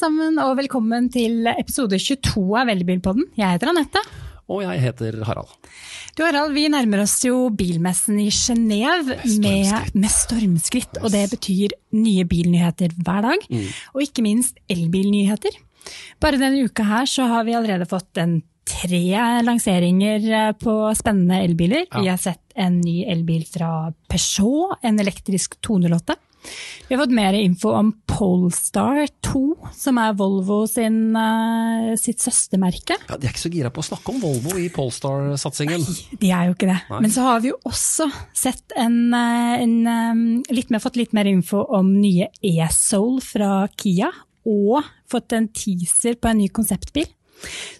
sammen, 0.00 0.38
og 0.40 0.54
velkommen 0.56 1.10
til 1.12 1.44
episode 1.50 1.98
22 2.00 2.40
av 2.56 2.70
Veldebilpodden. 2.70 3.26
Jeg 3.36 3.56
heter 3.56 3.68
Anette. 3.72 4.00
Og 4.50 4.62
jeg 4.64 4.80
heter 4.80 5.18
Harald. 5.28 5.50
Du 6.16 6.22
Harald, 6.24 6.54
Vi 6.56 6.62
nærmer 6.72 7.02
oss 7.02 7.18
jo 7.26 7.50
bilmessen 7.52 8.16
i 8.22 8.30
Genéve 8.32 9.18
med, 9.42 9.90
med, 9.92 10.10
stormskritt. 10.10 10.96
Yes. 10.96 11.02
Og 11.04 11.12
det 11.12 11.24
betyr 11.34 11.74
nye 11.92 12.24
bilnyheter 12.24 12.94
hver 12.96 13.26
dag, 13.28 13.44
mm. 13.50 13.66
og 13.92 14.06
ikke 14.06 14.24
minst 14.24 14.56
elbilnyheter. 14.72 15.60
Bare 16.22 16.40
denne 16.40 16.64
uka 16.64 16.86
her 16.88 17.10
så 17.10 17.28
har 17.28 17.44
vi 17.44 17.58
allerede 17.58 17.88
fått 17.90 18.22
en 18.22 18.38
tre 18.70 19.04
lanseringer 19.44 20.26
eh, 20.32 20.50
på 20.56 20.78
spennende 20.96 21.42
elbiler. 21.44 21.84
Ja. 21.90 22.00
Vi 22.00 22.12
har 22.14 22.24
sett 22.24 22.56
en 22.56 22.80
ny 22.80 23.02
elbil 23.04 23.44
fra 23.48 23.90
Peugeot, 24.08 24.78
en 24.80 25.00
elektrisk 25.02 25.60
208. 25.66 26.16
Vi 26.88 26.94
har 26.94 27.02
fått 27.04 27.14
mer 27.14 27.36
info 27.38 27.72
om 27.76 27.92
Polestar 28.10 29.04
2, 29.26 29.42
som 29.76 29.98
er 30.02 30.16
Volvo 30.18 30.64
sin, 30.68 31.12
uh, 31.14 31.92
sitt 32.00 32.22
søstermerke. 32.22 32.96
Ja, 33.08 33.18
De 33.18 33.28
er 33.28 33.34
ikke 33.34 33.44
så 33.44 33.52
gira 33.52 33.70
på 33.70 33.84
å 33.84 33.86
snakke 33.86 34.14
om 34.14 34.18
Volvo 34.22 34.56
i 34.58 34.68
Polestar-satsingen. 34.74 35.84
Nei, 35.84 36.18
de 36.24 36.32
er 36.34 36.48
jo 36.48 36.56
ikke 36.56 36.70
det. 36.72 36.80
Nei. 36.90 37.02
Men 37.06 37.14
så 37.14 37.28
har 37.28 37.44
vi 37.44 37.52
jo 37.52 37.60
også 37.68 38.08
sett 38.36 38.74
en, 38.76 38.98
eh, 39.14 39.62
en, 39.62 39.76
um, 39.86 40.24
litt 40.50 40.70
mer, 40.70 40.82
fått 40.82 40.98
litt 40.98 41.14
mer 41.16 41.30
info 41.30 41.62
om 41.78 41.94
nye 42.00 42.30
e-Soul 42.42 43.20
fra 43.24 43.68
Kia. 43.76 44.10
Og 44.48 44.82
fått 45.10 45.34
en 45.36 45.50
teaser 45.52 46.16
på 46.16 46.30
en 46.30 46.38
ny 46.40 46.48
konseptbil. 46.48 47.06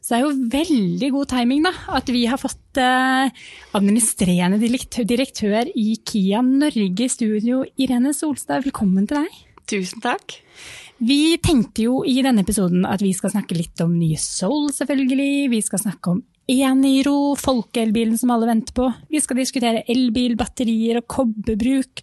Så 0.00 0.14
det 0.14 0.18
er 0.18 0.24
jo 0.24 0.48
veldig 0.52 1.10
god 1.14 1.30
timing 1.34 1.66
da, 1.68 1.72
at 1.96 2.10
vi 2.10 2.24
har 2.30 2.40
fått 2.40 2.80
eh, 2.80 3.30
administrerende 3.78 4.58
direktør 4.60 5.70
i 5.74 6.00
Kia 6.06 6.42
Norge 6.46 7.06
i 7.06 7.12
studio, 7.12 7.62
Irene 7.78 8.14
Solstad. 8.16 8.64
Velkommen 8.66 9.06
til 9.10 9.22
deg. 9.22 9.38
Tusen 9.70 10.02
takk. 10.02 10.40
Vi 11.00 11.38
tenkte 11.40 11.86
jo 11.86 12.00
i 12.04 12.18
denne 12.24 12.42
episoden 12.44 12.82
at 12.84 13.00
vi 13.04 13.12
skal 13.16 13.32
snakke 13.32 13.56
litt 13.56 13.80
om 13.80 13.94
nye 13.96 14.18
Soul, 14.20 14.68
selvfølgelig. 14.76 15.48
Vi 15.54 15.60
skal 15.64 15.80
snakke 15.86 16.12
om 16.12 16.24
Eniro, 16.50 17.36
folkeelbilen 17.38 18.18
som 18.18 18.32
alle 18.34 18.48
venter 18.50 18.74
på. 18.76 18.88
Vi 19.12 19.22
skal 19.22 19.38
diskutere 19.38 19.84
elbil, 19.90 20.34
batterier 20.40 20.98
og 21.00 21.06
kobberbruk. 21.08 22.02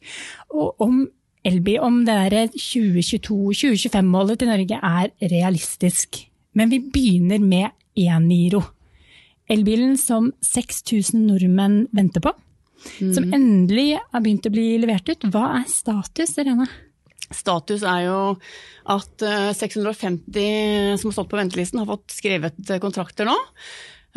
Og 0.55 0.81
om 0.87 1.03
elbil, 1.47 1.81
om 1.83 1.99
det 2.07 2.15
der 2.31 2.55
2022-2025-målet 2.55 4.39
til 4.39 4.51
Norge 4.51 4.79
er 4.79 5.11
realistisk. 5.35 6.23
Men 6.57 6.73
vi 6.73 6.79
begynner 6.81 7.39
med 7.39 7.69
e-Niro. 7.97 8.63
Elbilen 9.47 9.97
som 9.97 10.31
6000 10.41 11.27
nordmenn 11.29 11.83
venter 11.95 12.23
på. 12.23 12.33
Mm. 13.01 13.13
Som 13.13 13.33
endelig 13.33 13.99
har 14.11 14.23
begynt 14.23 14.47
å 14.47 14.53
bli 14.53 14.65
levert 14.81 15.09
ut. 15.09 15.27
Hva 15.33 15.59
er 15.59 15.67
status, 15.69 16.33
Irene? 16.41 16.67
Status 17.27 17.83
er 17.83 18.05
jo 18.07 18.17
at 18.89 19.25
650 19.59 20.39
eh, 20.41 20.95
som 20.95 21.09
har 21.09 21.17
stått 21.17 21.29
på 21.31 21.39
ventelisten, 21.39 21.81
har 21.83 21.89
fått 21.89 22.15
skrevet 22.15 22.57
eh, 22.71 22.81
kontrakter 22.83 23.27
nå. 23.27 23.35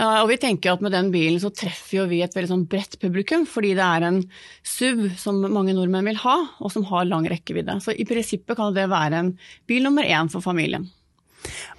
Og 0.01 0.31
vi 0.31 0.39
tenker 0.41 0.73
at 0.73 0.81
med 0.81 0.95
den 0.95 1.11
bilen 1.13 1.37
så 1.43 1.51
treffer 1.53 2.07
vi 2.09 2.23
et 2.25 2.33
veldig 2.33 2.49
sånn 2.49 2.63
bredt 2.73 2.95
publikum, 3.03 3.43
fordi 3.45 3.75
det 3.77 3.85
er 3.85 4.07
en 4.07 4.23
SUV 4.65 5.11
som 5.21 5.43
mange 5.43 5.75
nordmenn 5.77 6.09
vil 6.09 6.23
ha, 6.23 6.37
og 6.57 6.73
som 6.73 6.87
har 6.89 7.05
lang 7.11 7.27
rekkevidde. 7.29 7.75
Så 7.85 7.93
i 7.93 8.07
prinsippet 8.09 8.57
kan 8.57 8.73
det 8.73 8.87
være 8.89 9.19
en 9.21 9.35
bil 9.69 9.85
nummer 9.85 10.07
én 10.09 10.31
for 10.33 10.41
familien. 10.41 10.89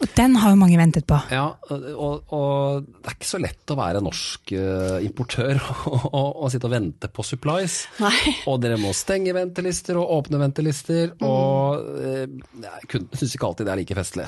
Og 0.02 0.09
den 0.17 0.34
har 0.42 0.54
jo 0.54 0.58
mange 0.58 0.78
ventet 0.80 1.06
på. 1.09 1.17
Ja, 1.30 1.45
og, 1.70 2.31
og 2.34 2.88
det 2.88 3.12
er 3.12 3.16
ikke 3.16 3.30
så 3.30 3.40
lett 3.42 3.73
å 3.73 3.78
være 3.78 4.02
norsk 4.02 4.54
uh, 4.58 4.98
importør 5.06 5.59
og, 5.92 6.08
og, 6.09 6.30
og, 6.42 6.48
sitte 6.54 6.67
og 6.70 6.73
vente 6.73 7.09
på 7.14 7.26
supplies. 7.26 7.84
Nei. 8.02 8.34
Og 8.50 8.58
dere 8.64 8.80
må 8.82 8.94
stenge 8.98 9.36
ventelister 9.38 10.00
og 10.02 10.16
åpne 10.17 10.42
ventelister, 10.42 11.14
mm. 11.14 11.28
og 11.28 11.92
uh, 12.02 12.82
kunden 12.89 13.22
syns 13.22 13.38
ikke 13.38 13.52
alltid 13.52 13.70
det 13.70 13.76
er 13.76 13.82
like 13.84 14.00
festlig. 14.02 14.28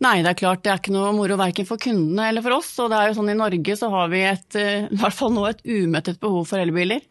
Nei, 0.00 0.16
det 0.24 0.32
er 0.32 0.40
klart 0.40 0.64
det 0.64 0.72
er 0.72 0.80
ikke 0.80 0.96
noe 0.96 1.12
moro 1.16 1.36
verken 1.40 1.68
for 1.68 1.80
kundene 1.80 2.30
eller 2.30 2.46
for 2.46 2.56
oss. 2.56 2.72
Og 2.80 2.88
det 2.92 3.00
er 3.02 3.10
jo 3.10 3.20
sånn 3.20 3.34
i 3.34 3.36
Norge 3.36 3.76
så 3.76 3.92
har 3.92 4.08
vi 4.14 4.24
et, 4.30 4.48
uh, 4.56 4.88
i 4.88 5.00
hvert 5.04 5.18
fall 5.20 5.36
nå 5.36 5.46
et 5.50 5.64
umettet 5.68 6.20
behov 6.22 6.48
for 6.48 6.62
elbiler. 6.62 7.04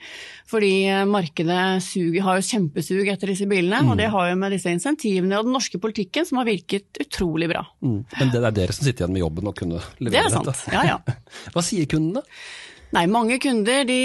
Fordi 0.49 0.73
markedet 1.05 1.83
suger, 1.85 2.23
har 2.25 2.39
jo 2.39 2.47
kjempesug 2.47 3.05
etter 3.11 3.29
disse 3.29 3.45
bilene, 3.45 3.83
mm. 3.85 3.91
og 3.91 3.99
det 4.01 4.09
har 4.09 4.31
jo 4.31 4.39
med 4.41 4.55
disse 4.55 4.71
insentivene 4.73 5.37
og 5.37 5.45
den 5.45 5.53
norske 5.53 5.77
politikken 5.81 6.25
som 6.25 6.41
har 6.41 6.49
virket 6.49 6.97
utrolig 7.05 7.51
bra. 7.51 7.58
Mm. 7.81 7.99
Men 8.15 8.33
det 8.33 8.41
er 8.41 8.55
dere 8.55 8.75
som 8.75 8.87
sitter 8.87 9.05
igjen 9.05 9.15
med 9.15 9.23
jobben 9.23 9.51
og 9.51 9.57
kunne 9.57 9.81
levere 9.99 10.15
det 10.15 10.25
er 10.25 10.35
sant. 10.35 10.49
dette? 10.49 10.73
Ja, 10.75 10.83
ja. 10.95 11.19
Hva 11.55 11.63
sier 11.65 11.89
kundene? 11.91 12.23
Nei, 12.95 13.03
mange 13.11 13.37
kunder 13.41 13.83
de, 13.85 13.99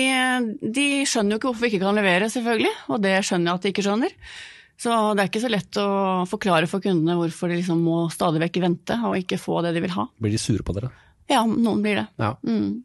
de, 0.60 0.88
skjønner 1.08 1.34
jo 1.34 1.40
ikke 1.40 1.48
hvorfor 1.48 1.64
vi 1.64 1.70
ikke 1.72 1.84
kan 1.86 1.96
levere, 1.96 2.28
selvfølgelig. 2.32 2.74
Og 2.92 3.00
det 3.04 3.14
skjønner 3.24 3.50
jeg 3.50 3.60
at 3.60 3.64
de 3.64 3.72
ikke 3.72 3.86
skjønner. 3.86 4.18
Så 4.84 4.98
det 5.14 5.22
er 5.22 5.30
ikke 5.30 5.44
så 5.44 5.52
lett 5.52 5.78
å 5.80 5.88
forklare 6.28 6.68
for 6.68 6.84
kundene 6.84 7.16
hvorfor 7.16 7.48
de 7.48 7.60
liksom 7.60 7.80
må 7.86 8.02
stadig 8.12 8.42
vekk 8.42 8.60
vente 8.64 8.98
og 9.06 9.16
ikke 9.16 9.40
få 9.40 9.62
det 9.64 9.72
de 9.76 9.84
vil 9.84 9.94
ha. 9.94 10.04
Blir 10.20 10.34
de 10.34 10.42
sure 10.42 10.66
på 10.66 10.74
dere? 10.76 10.90
Ja, 11.30 11.40
noen 11.48 11.80
blir 11.80 12.02
det. 12.02 12.04
Ja. 12.20 12.34
Mm. 12.44 12.82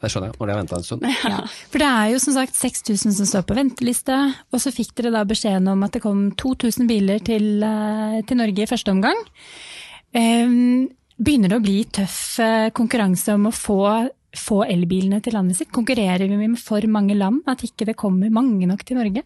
Det 0.00 0.08
skjønner 0.08 0.30
jeg, 0.30 0.38
når 0.38 0.46
de 0.46 0.54
har 0.54 0.60
venta 0.60 0.78
en 0.78 0.86
stund. 0.86 1.08
Ja. 1.32 1.40
For 1.72 1.82
det 1.82 1.88
er 1.88 2.12
jo 2.12 2.20
som 2.22 2.36
sagt 2.36 2.56
6000 2.56 3.16
som 3.18 3.28
står 3.28 3.44
på 3.48 3.56
venteliste, 3.58 4.16
og 4.50 4.62
så 4.62 4.72
fikk 4.74 4.94
dere 4.98 5.12
da 5.16 5.24
beskjeden 5.28 5.68
om 5.72 5.82
at 5.86 5.96
det 5.96 6.04
kom 6.04 6.28
2000 6.40 6.88
biler 6.90 7.20
til, 7.26 7.64
eh, 7.66 8.20
til 8.28 8.40
Norge 8.40 8.64
i 8.64 8.70
første 8.70 8.94
omgang. 8.94 9.18
Ehm, 10.12 10.88
begynner 11.16 11.52
det 11.52 11.60
å 11.60 11.64
bli 11.64 11.76
tøff 11.86 12.40
eh, 12.42 12.70
konkurranse 12.74 13.36
om 13.36 13.46
å 13.50 13.54
få, 13.54 13.80
få 14.36 14.62
elbilene 14.66 15.20
til 15.22 15.36
landet 15.38 15.60
sitt? 15.60 15.72
Konkurrerer 15.74 16.26
vi 16.26 16.40
med 16.40 16.58
for 16.60 16.84
mange 16.90 17.16
land, 17.18 17.44
at 17.50 17.62
ikke 17.66 17.86
det 17.92 17.98
kommer 18.00 18.32
mange 18.34 18.68
nok 18.70 18.84
til 18.86 18.98
Norge? 18.98 19.24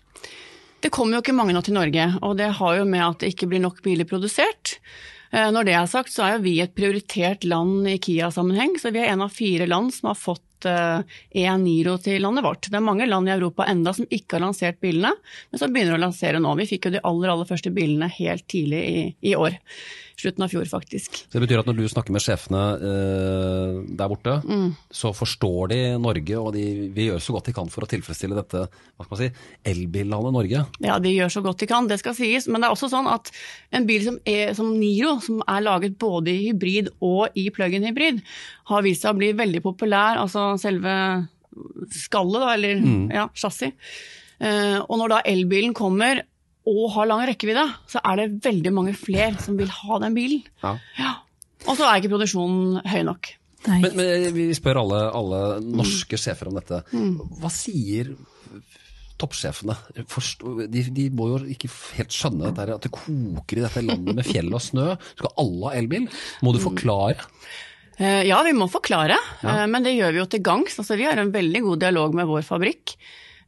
Det 0.84 0.92
kommer 0.92 1.16
jo 1.16 1.24
ikke 1.24 1.36
mange 1.36 1.56
nok 1.56 1.64
til 1.64 1.78
Norge, 1.78 2.08
og 2.20 2.36
det 2.36 2.52
har 2.58 2.78
jo 2.78 2.88
med 2.88 3.06
at 3.06 3.22
det 3.22 3.32
ikke 3.32 3.48
blir 3.48 3.62
nok 3.64 3.80
biler 3.84 4.08
produsert. 4.08 4.76
Eh, 5.32 5.48
når 5.54 5.70
det 5.70 5.78
er 5.78 5.88
sagt, 5.88 6.12
så 6.12 6.26
er 6.26 6.34
jo 6.36 6.44
vi 6.44 6.58
et 6.60 6.74
prioritert 6.76 7.46
land 7.48 7.88
i 7.88 7.96
Kia-sammenheng. 8.02 8.76
Så 8.80 8.92
vi 8.92 9.00
er 9.00 9.14
en 9.14 9.24
av 9.24 9.32
fire 9.32 9.70
land 9.70 9.94
som 9.96 10.12
har 10.12 10.20
fått 10.20 10.42
E-Niro 10.64 11.98
til 12.00 12.22
landet 12.24 12.40
vårt. 12.40 12.70
Det 12.72 12.78
er 12.78 12.84
mange 12.84 13.04
land 13.04 13.28
i 13.28 13.34
Europa 13.34 13.66
enda 13.68 13.92
som 13.92 14.06
ikke 14.08 14.38
har 14.38 14.46
lansert 14.46 14.78
bilene, 14.80 15.10
men 15.50 15.60
som 15.60 15.74
begynner 15.74 15.98
å 15.98 16.00
lansere 16.00 16.40
nå. 16.40 16.54
Vi 16.56 16.68
fikk 16.70 16.88
jo 16.88 16.94
de 16.94 17.02
aller, 17.04 17.32
aller 17.34 17.50
første 17.50 17.72
bilene 17.74 18.08
helt 18.14 18.46
tidlig 18.48 18.80
i, 18.80 19.02
i 19.28 19.34
år 19.36 19.58
slutten 20.20 20.44
av 20.46 20.52
fjor, 20.52 20.64
faktisk. 20.70 21.16
Så 21.26 21.36
Det 21.36 21.42
betyr 21.44 21.60
at 21.62 21.68
når 21.68 21.78
du 21.78 21.84
snakker 21.90 22.14
med 22.14 22.22
sjefene 22.22 22.62
eh, 22.78 23.80
der 23.98 24.10
borte, 24.10 24.36
mm. 24.44 24.68
så 24.94 25.12
forstår 25.16 25.72
de 25.72 25.80
Norge, 26.00 26.38
og 26.38 26.52
de 26.56 26.64
vil 26.94 27.10
gjøre 27.10 27.24
så 27.24 27.34
godt 27.36 27.50
de 27.50 27.56
kan 27.56 27.70
for 27.72 27.86
å 27.86 27.90
tilfredsstille 27.90 28.38
dette 28.38 28.64
hva 28.64 29.06
skal 29.06 29.14
man 29.14 29.22
si, 29.22 29.30
elbillandet 29.74 30.36
Norge? 30.36 30.64
Ja, 30.84 30.98
de 31.02 31.14
gjør 31.14 31.34
så 31.34 31.44
godt 31.44 31.62
de 31.64 31.70
kan, 31.70 31.90
det 31.90 32.00
skal 32.02 32.16
sies. 32.18 32.48
Men 32.48 32.62
det 32.62 32.70
er 32.70 32.76
også 32.76 32.90
sånn 32.92 33.10
at 33.10 33.32
en 33.74 33.88
bil 33.88 34.04
som, 34.06 34.18
er, 34.28 34.54
som 34.56 34.72
Niro, 34.78 35.16
som 35.24 35.42
er 35.50 35.64
laget 35.66 35.98
både 36.00 36.32
i 36.32 36.48
hybrid 36.48 36.92
og 37.04 37.34
i 37.38 37.48
plug-in 37.54 37.86
hybrid, 37.88 38.22
har 38.70 38.84
vist 38.86 39.04
seg 39.04 39.14
å 39.14 39.20
bli 39.20 39.32
veldig 39.36 39.62
populær. 39.64 40.20
Altså 40.22 40.52
selve 40.62 40.94
skallet, 41.94 42.40
da, 42.42 42.52
eller 42.54 42.80
mm. 42.82 43.08
ja, 43.14 43.28
chassis. 43.38 43.74
Uh, 44.42 44.80
og 44.90 44.98
når 44.98 45.12
da 45.12 45.18
elbilen 45.30 45.74
kommer, 45.76 46.24
og 46.70 46.84
har 46.94 47.08
lang 47.10 47.24
rekkevidde, 47.28 47.64
så 47.90 48.00
er 48.00 48.20
det 48.20 48.44
veldig 48.44 48.72
mange 48.72 48.94
flere 48.96 49.34
som 49.42 49.56
vil 49.58 49.72
ha 49.72 50.00
den 50.02 50.16
bilen. 50.16 50.44
Ja. 50.62 50.76
Ja. 50.98 51.14
Og 51.64 51.76
så 51.78 51.88
er 51.88 52.00
ikke 52.00 52.14
produksjonen 52.14 52.80
høy 52.88 53.02
nok. 53.08 53.34
Men, 53.64 53.90
men, 53.96 54.28
vi 54.36 54.50
spør 54.56 54.82
alle, 54.82 55.00
alle 55.16 55.42
norske 55.64 56.18
mm. 56.18 56.20
sjefer 56.20 56.50
om 56.50 56.58
dette. 56.58 56.82
Mm. 56.92 57.14
Hva 57.40 57.50
sier 57.52 58.12
toppsjefene? 59.20 59.76
De, 59.94 60.82
de, 60.92 61.06
må 61.14 61.30
jo 61.32 61.42
ikke 61.54 61.70
helt 61.96 62.12
skjønne 62.12 62.50
dette, 62.50 62.76
at 62.76 62.88
det 62.88 62.92
koker 62.92 63.60
i 63.60 63.64
dette 63.64 63.84
landet 63.84 64.18
med 64.18 64.28
fjell 64.28 64.50
og 64.52 64.62
snø. 64.64 64.90
Skal 65.14 65.36
alle 65.40 65.70
ha 65.70 65.78
elbil? 65.80 66.08
Må 66.44 66.52
du 66.52 66.60
mm. 66.60 66.66
forklare? 66.66 67.28
Eh, 67.96 68.24
ja, 68.28 68.40
vi 68.42 68.54
må 68.56 68.66
forklare, 68.70 69.16
ja. 69.44 69.58
Eh, 69.62 69.66
men 69.70 69.84
det 69.86 69.94
gjør 69.94 70.16
vi 70.16 70.20
jo 70.22 70.30
til 70.32 70.44
gangs. 70.44 70.76
Altså, 70.82 70.98
vi 71.00 71.06
har 71.08 71.20
en 71.20 71.32
veldig 71.34 71.62
god 71.68 71.84
dialog 71.86 72.16
med 72.18 72.28
vår 72.28 72.44
fabrikk. 72.46 72.96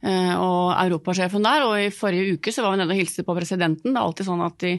Eh, 0.05 0.33
og 0.37 0.75
europasjefen 0.77 1.45
der. 1.45 1.65
Og 1.65 1.75
i 1.81 1.91
forrige 1.93 2.37
uke 2.37 2.53
så 2.53 2.65
var 2.65 2.75
vi 2.75 2.81
nede 2.81 2.93
og 2.93 3.01
hilste 3.01 3.25
på 3.25 3.35
presidenten. 3.37 3.93
Det 3.93 3.97
er 3.97 4.03
alltid 4.03 4.29
sånn 4.29 4.43
at 4.45 4.67
i, 4.69 4.73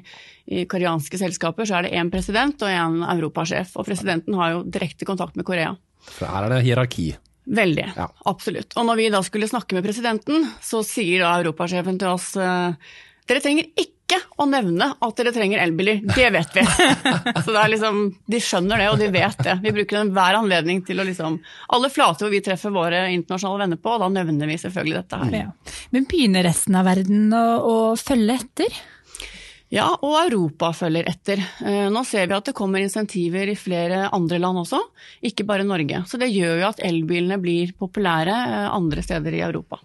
i 0.54 0.64
koreanske 0.70 1.20
selskaper 1.20 1.68
så 1.68 1.78
er 1.78 1.88
det 1.88 1.94
én 1.98 2.12
president 2.12 2.62
og 2.62 2.70
én 2.72 3.00
europasjef. 3.16 3.74
Og 3.80 3.88
presidenten 3.88 4.38
har 4.38 4.54
jo 4.54 4.64
direkte 4.66 5.08
kontakt 5.08 5.38
med 5.38 5.48
Korea. 5.48 5.74
For 6.08 6.30
her 6.30 6.46
er 6.46 6.56
det 6.56 6.62
hierarki? 6.68 7.10
Veldig. 7.48 7.84
Ja. 7.96 8.08
Absolutt. 8.28 8.76
Og 8.76 8.86
når 8.86 8.98
vi 9.00 9.12
da 9.12 9.22
skulle 9.24 9.48
snakke 9.48 9.76
med 9.76 9.86
presidenten, 9.86 10.46
så 10.62 10.82
sier 10.86 11.24
da 11.24 11.38
europasjefen 11.40 12.00
til 12.00 12.12
oss 12.12 12.34
eh, 12.36 12.96
dere 13.28 13.44
trenger 13.44 13.70
ikke 13.74 13.97
ikke 14.08 14.40
å 14.40 14.46
nevne 14.48 14.90
at 15.04 15.18
dere 15.20 15.32
trenger 15.36 15.60
elbiler. 15.60 16.00
Det 16.08 16.28
vet 16.32 16.56
vi. 16.56 16.64
Så 17.44 17.52
det 17.52 17.60
er 17.60 17.72
liksom, 17.74 18.02
De 18.24 18.40
skjønner 18.42 18.80
det, 18.80 18.90
og 18.92 19.00
de 19.02 19.10
vet 19.12 19.40
det. 19.44 19.58
Vi 19.64 19.74
bruker 19.76 20.00
enhver 20.00 20.38
anledning 20.40 20.80
til 20.86 21.00
å 21.00 21.06
liksom 21.06 21.38
Alle 21.76 21.92
flater 21.92 22.26
hvor 22.26 22.32
vi 22.32 22.42
treffer 22.44 22.72
våre 22.72 23.04
internasjonale 23.12 23.66
venner 23.66 23.82
på, 23.82 23.96
og 23.96 24.06
da 24.06 24.12
nevner 24.20 24.48
vi 24.48 24.60
selvfølgelig 24.60 25.02
dette 25.02 25.22
her. 25.22 25.34
Ja. 25.44 25.74
Men 25.92 26.08
begynner 26.08 26.48
resten 26.48 26.78
av 26.78 26.88
verden 26.88 27.34
å, 27.36 27.44
å 27.60 27.74
følge 28.00 28.38
etter? 28.40 28.78
Ja, 29.68 29.90
og 30.00 30.14
Europa 30.22 30.70
følger 30.72 31.10
etter. 31.10 31.42
Eh, 31.60 31.88
nå 31.92 32.00
ser 32.08 32.30
vi 32.30 32.36
at 32.38 32.46
det 32.48 32.56
kommer 32.56 32.80
insentiver 32.80 33.50
i 33.52 33.56
flere 33.58 34.06
andre 34.16 34.40
land 34.40 34.62
også, 34.62 34.80
ikke 35.28 35.44
bare 35.48 35.66
Norge. 35.68 36.00
Så 36.08 36.20
det 36.20 36.30
gjør 36.32 36.62
jo 36.62 36.70
at 36.70 36.80
elbilene 36.88 37.36
blir 37.42 37.74
populære 37.76 38.32
eh, 38.46 38.70
andre 38.72 39.04
steder 39.04 39.36
i 39.36 39.44
Europa. 39.44 39.82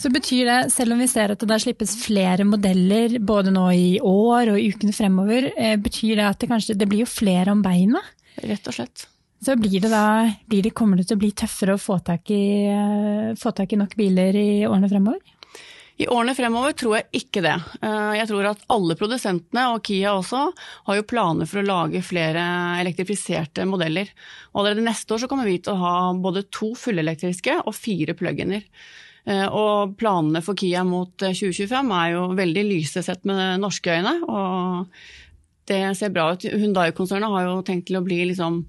Så 0.00 0.10
betyr 0.12 0.48
det, 0.48 0.58
selv 0.74 0.94
om 0.94 1.00
vi 1.02 1.08
ser 1.10 1.32
at 1.32 1.40
det 1.40 1.48
der 1.48 1.62
slippes 1.62 1.94
flere 2.02 2.46
modeller 2.48 3.18
både 3.22 3.54
nå 3.54 3.68
i 3.76 3.88
år 3.98 4.52
og 4.52 4.60
i 4.60 4.68
ukene 4.72 4.94
fremover, 4.96 5.50
eh, 5.56 5.78
betyr 5.80 6.18
det 6.18 6.28
at 6.28 6.42
det 6.42 6.50
kanskje 6.52 6.76
det 6.78 6.88
blir 6.90 7.04
jo 7.04 7.10
flere 7.10 7.54
om 7.54 7.62
beina? 7.64 8.02
Rett 8.42 8.68
og 8.68 8.76
slett. 8.76 9.06
Så 9.42 9.56
blir 9.58 9.80
det 9.82 9.90
da, 9.90 10.30
blir 10.46 10.62
det, 10.62 10.74
kommer 10.78 11.00
det 11.00 11.08
til 11.08 11.18
å 11.18 11.22
bli 11.22 11.32
tøffere 11.34 11.74
å 11.74 11.82
få 11.82 11.98
tak, 12.04 12.30
i, 12.30 12.68
eh, 12.70 13.32
få 13.38 13.54
tak 13.56 13.72
i 13.74 13.80
nok 13.80 13.96
biler 13.98 14.36
i 14.38 14.50
årene 14.68 14.90
fremover? 14.90 15.22
I 16.00 16.06
årene 16.10 16.34
fremover 16.34 16.74
tror 16.78 16.96
jeg 16.96 17.22
ikke 17.22 17.42
det. 17.44 17.54
Eh, 17.84 18.12
jeg 18.18 18.28
tror 18.30 18.48
at 18.52 18.62
alle 18.72 18.96
produsentene, 18.98 19.66
og 19.74 19.82
Kia 19.86 20.14
også, 20.16 20.44
har 20.88 20.98
jo 20.98 21.06
planer 21.06 21.48
for 21.50 21.60
å 21.60 21.66
lage 21.66 22.04
flere 22.06 22.42
elektrifiserte 22.80 23.66
modeller. 23.68 24.10
Og 24.52 24.62
allerede 24.62 24.86
neste 24.86 25.14
år 25.14 25.24
så 25.24 25.30
kommer 25.30 25.46
vi 25.46 25.58
til 25.58 25.74
å 25.74 25.82
ha 25.82 25.94
både 26.14 26.46
to 26.50 26.72
fullelektriske 26.78 27.60
og 27.66 27.76
fire 27.76 28.16
plug-iner. 28.18 28.64
Eh, 29.26 29.46
og 29.54 29.92
planene 30.00 30.40
for 30.42 30.58
Kia 30.58 30.82
mot 30.84 31.12
2025 31.22 31.92
er 31.94 32.12
jo 32.16 32.22
veldig 32.38 32.64
lyse 32.66 33.02
sett 33.06 33.24
med 33.28 33.60
norske 33.62 33.94
øyne. 33.94 34.16
Og 34.26 34.86
det 35.70 35.82
ser 35.98 36.10
bra 36.14 36.32
ut. 36.34 36.42
Hundai-konsernet 36.42 37.30
har 37.30 37.44
jo 37.46 37.60
tenkt 37.66 37.86
til 37.90 38.00
å 38.00 38.04
bli 38.06 38.24
liksom 38.32 38.64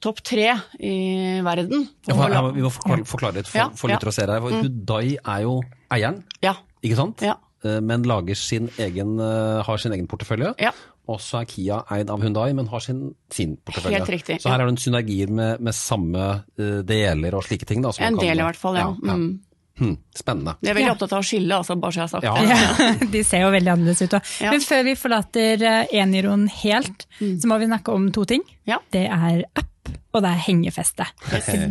topp 0.00 0.22
tre 0.24 0.46
i 0.80 1.40
verden. 1.44 1.82
Ja, 2.08 2.14
for, 2.16 2.32
ja, 2.32 2.40
vi 2.56 2.62
må 2.64 2.70
forklare, 2.72 3.04
forklare 3.04 3.34
litt 3.42 3.50
for, 3.50 3.58
Ja, 3.60 3.66
for 3.76 3.92
lyttere 3.92 4.08
å 4.08 4.16
se 4.16 4.24
her. 4.24 4.40
For 4.40 4.50
Mm. 4.56 4.62
Hyundai 4.64 5.18
er 5.20 5.42
jo 5.44 5.58
eieren, 5.92 6.22
Ja. 6.40 6.54
ikke 6.82 6.96
sant? 6.96 7.20
Ja. 7.20 7.34
Eh, 7.62 7.80
Men 7.80 8.02
lager 8.04 8.34
sin 8.34 8.70
egen, 8.78 9.20
eh, 9.20 9.62
har 9.62 9.76
sin 9.76 9.92
egen 9.92 10.06
portefølje. 10.08 10.54
Ja. 10.58 10.70
Og 11.06 11.18
så 11.20 11.40
er 11.42 11.44
Kia 11.44 11.82
eid 11.90 12.08
av 12.08 12.22
Hyundai, 12.22 12.54
men 12.54 12.66
har 12.68 12.80
sin, 12.80 13.14
sin 13.28 13.58
portefølje. 13.58 13.98
Helt 13.98 14.08
riktig, 14.08 14.40
Så 14.40 14.48
her 14.48 14.60
er 14.60 14.64
det 14.64 14.72
en 14.72 14.76
synergier 14.76 15.28
med, 15.28 15.60
med 15.60 15.74
samme 15.74 16.44
eh, 16.58 16.80
deler 16.82 17.34
og 17.34 17.44
slike 17.44 17.66
ting. 17.66 17.82
Da, 17.82 17.90
som 17.92 18.02
man 18.04 18.14
En 18.14 18.18
del 18.26 18.38
i 18.38 18.42
hvert 18.42 18.56
fall, 18.56 18.76
ja. 18.76 18.94
Mm. 18.94 19.40
Hm, 19.80 19.94
spennende. 20.14 20.54
De 20.60 20.68
er 20.68 20.74
veldig 20.76 20.86
Ja. 20.90 20.92
opptatt 20.94 21.12
av 21.16 21.22
å 21.22 21.24
skille, 21.24 21.56
altså, 21.56 21.76
bare 21.80 21.92
så 21.92 22.02
jeg 22.02 22.02
har 22.02 22.12
sagt 22.12 22.24
Ja. 22.24 22.34
det. 22.36 23.00
Ja, 23.00 23.06
de 23.14 23.22
ser 23.24 23.40
jo 23.46 23.50
veldig 23.54 23.72
annerledes 23.72 24.02
ut. 24.04 24.12
Ja. 24.40 24.50
Men 24.52 24.60
før 24.60 24.84
vi 24.84 24.94
forlater 25.00 25.62
eh, 25.62 25.86
Eniron 26.02 26.46
helt, 26.60 27.06
så 27.18 27.48
må 27.48 27.58
vi 27.62 27.66
snakke 27.70 27.88
om 27.96 28.10
to 28.12 28.24
ting. 28.28 28.42
Ja. 28.68 28.76
Det 28.92 29.06
er 29.08 29.42
app, 29.56 29.66
og 30.12 30.24
det 30.24 30.30
er 30.32 30.40
hengefeste. 30.42 31.04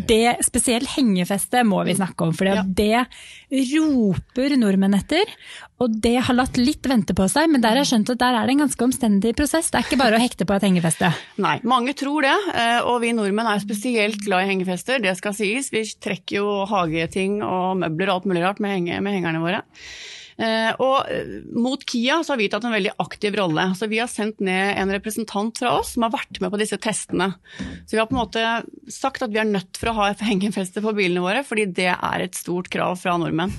Det, 0.07 0.38
spesielt 0.47 0.88
hengefeste 0.95 1.65
må 1.68 1.81
vi 1.83 1.95
snakke 1.97 2.24
om, 2.24 2.31
for 2.33 2.47
Ja. 2.47 2.62
det 2.63 3.06
roper 3.74 4.56
nordmenn 4.59 4.95
etter. 4.95 5.27
Og 5.80 5.94
det 6.03 6.15
har 6.27 6.36
latt 6.36 6.57
litt 6.59 6.86
vente 6.88 7.15
på 7.15 7.27
seg, 7.31 7.50
men 7.51 7.62
der 7.63 7.75
har 7.75 7.81
jeg 7.83 7.89
skjønt 7.94 8.12
at 8.13 8.19
der 8.21 8.36
er 8.36 8.47
det 8.47 8.56
en 8.56 8.63
ganske 8.65 8.86
omstendig 8.88 9.33
prosess. 9.38 9.69
Det 9.71 9.80
er 9.80 9.88
ikke 9.88 10.00
bare 10.01 10.19
å 10.19 10.24
hekte 10.24 10.47
på 10.47 10.56
et 10.57 10.65
hengefeste. 10.68 11.12
Nei, 11.39 11.57
mange 11.63 11.95
tror 12.00 12.21
det, 12.27 12.36
eh, 12.56 12.80
og 12.83 13.01
vi 13.03 13.13
nordmenn 13.15 13.47
er 13.47 13.59
spesielt 13.63 14.19
glad 14.25 14.45
i 14.47 14.51
hengefester, 14.53 15.00
det 15.03 15.15
skal 15.19 15.36
sies. 15.38 15.71
Vi 15.71 15.83
trekker 16.00 16.39
jo 16.41 16.65
hageting 16.69 17.41
og 17.44 17.77
møbler 17.83 18.09
og 18.12 18.15
alt 18.21 18.31
mulig 18.31 18.44
rart 18.44 18.59
med, 18.63 18.75
henge, 18.75 19.01
med 19.03 19.19
hengerne 19.19 19.44
våre. 19.44 19.63
Eh, 20.39 20.71
Og 20.80 21.09
eh, 21.12 21.31
mot 21.51 21.81
Kia 21.83 22.21
så 22.24 22.33
har 22.33 22.39
vi 22.39 22.47
tatt 22.51 22.63
en 22.63 22.71
veldig 22.75 22.94
aktiv 23.03 23.36
rolle. 23.36 23.65
Så 23.75 23.89
vi 23.91 24.00
har 24.00 24.07
sendt 24.12 24.39
ned 24.39 24.77
en 24.80 24.94
representant 24.95 25.59
fra 25.59 25.74
oss 25.81 25.94
som 25.97 26.06
har 26.07 26.13
vært 26.15 26.39
med 26.39 26.53
på 26.53 26.59
disse 26.62 26.80
testene. 26.80 27.33
Så 27.86 27.97
vi 27.97 28.00
har 28.00 28.07
på 28.07 28.15
en 28.15 28.21
måte 28.24 28.45
sagt 28.91 29.21
at 29.25 29.33
vi 29.36 29.41
er 29.41 29.50
nødt 29.50 29.75
for 29.80 29.91
å 29.91 29.97
ha 30.00 30.09
hengefeste 30.24 30.83
på 30.86 30.95
bilene 30.95 31.24
våre, 31.25 31.44
fordi 31.44 31.68
det 31.81 31.91
er 31.91 32.24
et 32.24 32.39
stort 32.39 32.71
krav 32.71 32.95
fra 33.01 33.18
nordmenn. 33.19 33.51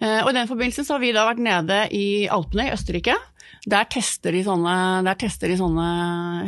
Eh, 0.00 0.20
Og 0.22 0.30
I 0.30 0.38
den 0.38 0.50
forbindelse 0.50 0.86
har 0.92 1.02
vi 1.02 1.12
da 1.16 1.26
vært 1.26 1.42
nede 1.42 1.80
i 1.94 2.06
Alpene 2.30 2.68
i 2.70 2.74
Østerrike. 2.74 3.18
Der 3.70 3.86
tester 3.88 4.34
de 4.36 4.42
sånne, 4.44 4.74
der 5.06 5.16
tester 5.16 5.48
de 5.48 5.56
sånne 5.56 5.84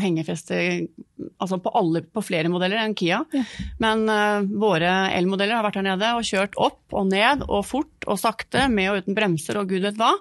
hengefester 0.03 0.85
altså 1.41 1.59
på, 1.63 1.73
alle, 1.79 2.03
på 2.05 2.23
flere 2.25 2.51
modeller 2.53 2.83
enn 2.83 2.97
Kia. 2.99 3.23
Men 3.81 4.05
uh, 4.11 4.45
våre 4.45 4.93
elmodeller 5.17 5.57
har 5.57 5.65
vært 5.65 5.79
her 5.81 5.87
nede 5.89 6.11
og 6.19 6.27
kjørt 6.29 6.59
opp 6.61 6.97
og 6.97 7.09
ned 7.09 7.47
og 7.47 7.65
fort 7.69 8.05
og 8.07 8.21
sakte 8.21 8.67
med 8.73 8.91
og 8.93 9.01
uten 9.01 9.17
bremser 9.17 9.61
og 9.61 9.73
gud 9.73 9.87
vet 9.87 9.97
hva. 10.01 10.13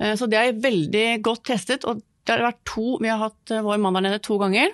Uh, 0.00 0.12
så 0.18 0.28
det 0.28 0.42
er 0.42 0.60
veldig 0.60 1.06
godt 1.24 1.46
testet. 1.48 1.88
Og 1.88 2.04
det 2.26 2.34
har 2.34 2.48
vært 2.48 2.62
to, 2.68 2.98
vi 3.00 3.10
har 3.12 3.22
hatt 3.22 3.54
eh, 3.54 3.62
vår 3.62 3.78
mann 3.78 3.96
der 3.96 4.08
nede 4.08 4.22
to 4.24 4.36
ganger. 4.42 4.72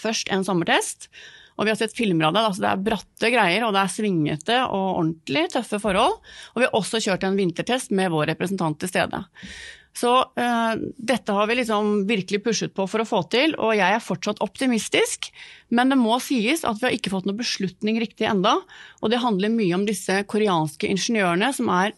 Først 0.00 0.30
en 0.32 0.46
sommertest. 0.46 1.10
Og 1.54 1.68
vi 1.68 1.70
har 1.70 1.78
sett 1.78 1.94
filmer 1.94 2.28
av 2.28 2.34
det. 2.34 2.44
Altså 2.48 2.64
det 2.64 2.70
er 2.70 2.84
bratte 2.88 3.30
greier, 3.30 3.66
og 3.66 3.74
det 3.76 3.82
er 3.84 3.92
svingete 3.92 4.58
og 4.64 4.86
ordentlig 4.96 5.44
tøffe 5.52 5.78
forhold. 5.82 6.16
Og 6.54 6.62
vi 6.62 6.66
har 6.66 6.78
også 6.80 7.02
kjørt 7.04 7.26
en 7.28 7.38
vintertest 7.38 7.94
med 7.94 8.10
vår 8.14 8.32
representant 8.32 8.80
til 8.80 8.90
stede. 8.90 9.20
Så 9.94 10.10
uh, 10.26 10.74
dette 10.98 11.34
har 11.36 11.46
vi 11.46 11.58
liksom 11.60 12.04
virkelig 12.08 12.42
pushet 12.44 12.74
på 12.74 12.86
for 12.90 13.02
å 13.02 13.06
få 13.06 13.22
til, 13.30 13.54
og 13.62 13.76
jeg 13.78 13.94
er 13.94 14.02
fortsatt 14.02 14.42
optimistisk. 14.42 15.30
Men 15.70 15.92
det 15.92 15.98
må 16.00 16.18
sies 16.22 16.64
at 16.66 16.80
vi 16.80 16.88
har 16.88 16.96
ikke 16.96 17.12
fått 17.14 17.28
noen 17.28 17.38
beslutning 17.38 18.00
riktig 18.02 18.26
enda, 18.26 18.56
og 19.00 19.12
det 19.12 19.22
handler 19.22 19.54
mye 19.54 19.76
om 19.78 19.86
disse 19.86 20.24
koreanske 20.30 20.90
ingeniørene 20.90 21.52
som 21.54 21.70
er 21.70 21.94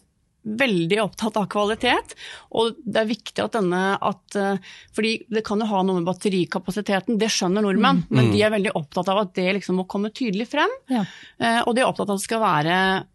veldig 0.47 1.01
opptatt 1.03 1.35
av 1.41 1.49
kvalitet, 1.51 2.13
og 2.55 2.77
det 2.85 3.01
er 3.01 3.09
viktig 3.09 3.43
at 3.43 3.57
denne 3.57 3.81
at, 3.99 4.37
eh, 4.39 4.61
Fordi 4.95 5.25
det 5.27 5.43
kan 5.43 5.59
jo 5.59 5.67
ha 5.67 5.81
noe 5.83 5.99
med 5.99 6.07
batterikapasiteten, 6.07 7.17
det 7.19 7.27
skjønner 7.33 7.65
nordmenn, 7.65 8.05
men 8.09 8.31
de 8.31 8.41
er 8.43 8.53
veldig 8.53 8.71
opptatt 8.79 9.09
av 9.11 9.25
at 9.25 9.33
det 9.35 9.57
liksom 9.57 9.75
må 9.81 9.87
komme 9.87 10.13
tydelig 10.13 10.47
frem. 10.47 10.71
Ja. 10.87 11.03
Eh, 11.39 11.61
Og 11.67 11.75
de 11.75 11.81
er 11.81 11.89
opptatt 11.89 12.07
av 12.07 12.15
at 12.15 12.21
det 12.21 12.29
skal 12.29 12.39
være 12.45 13.05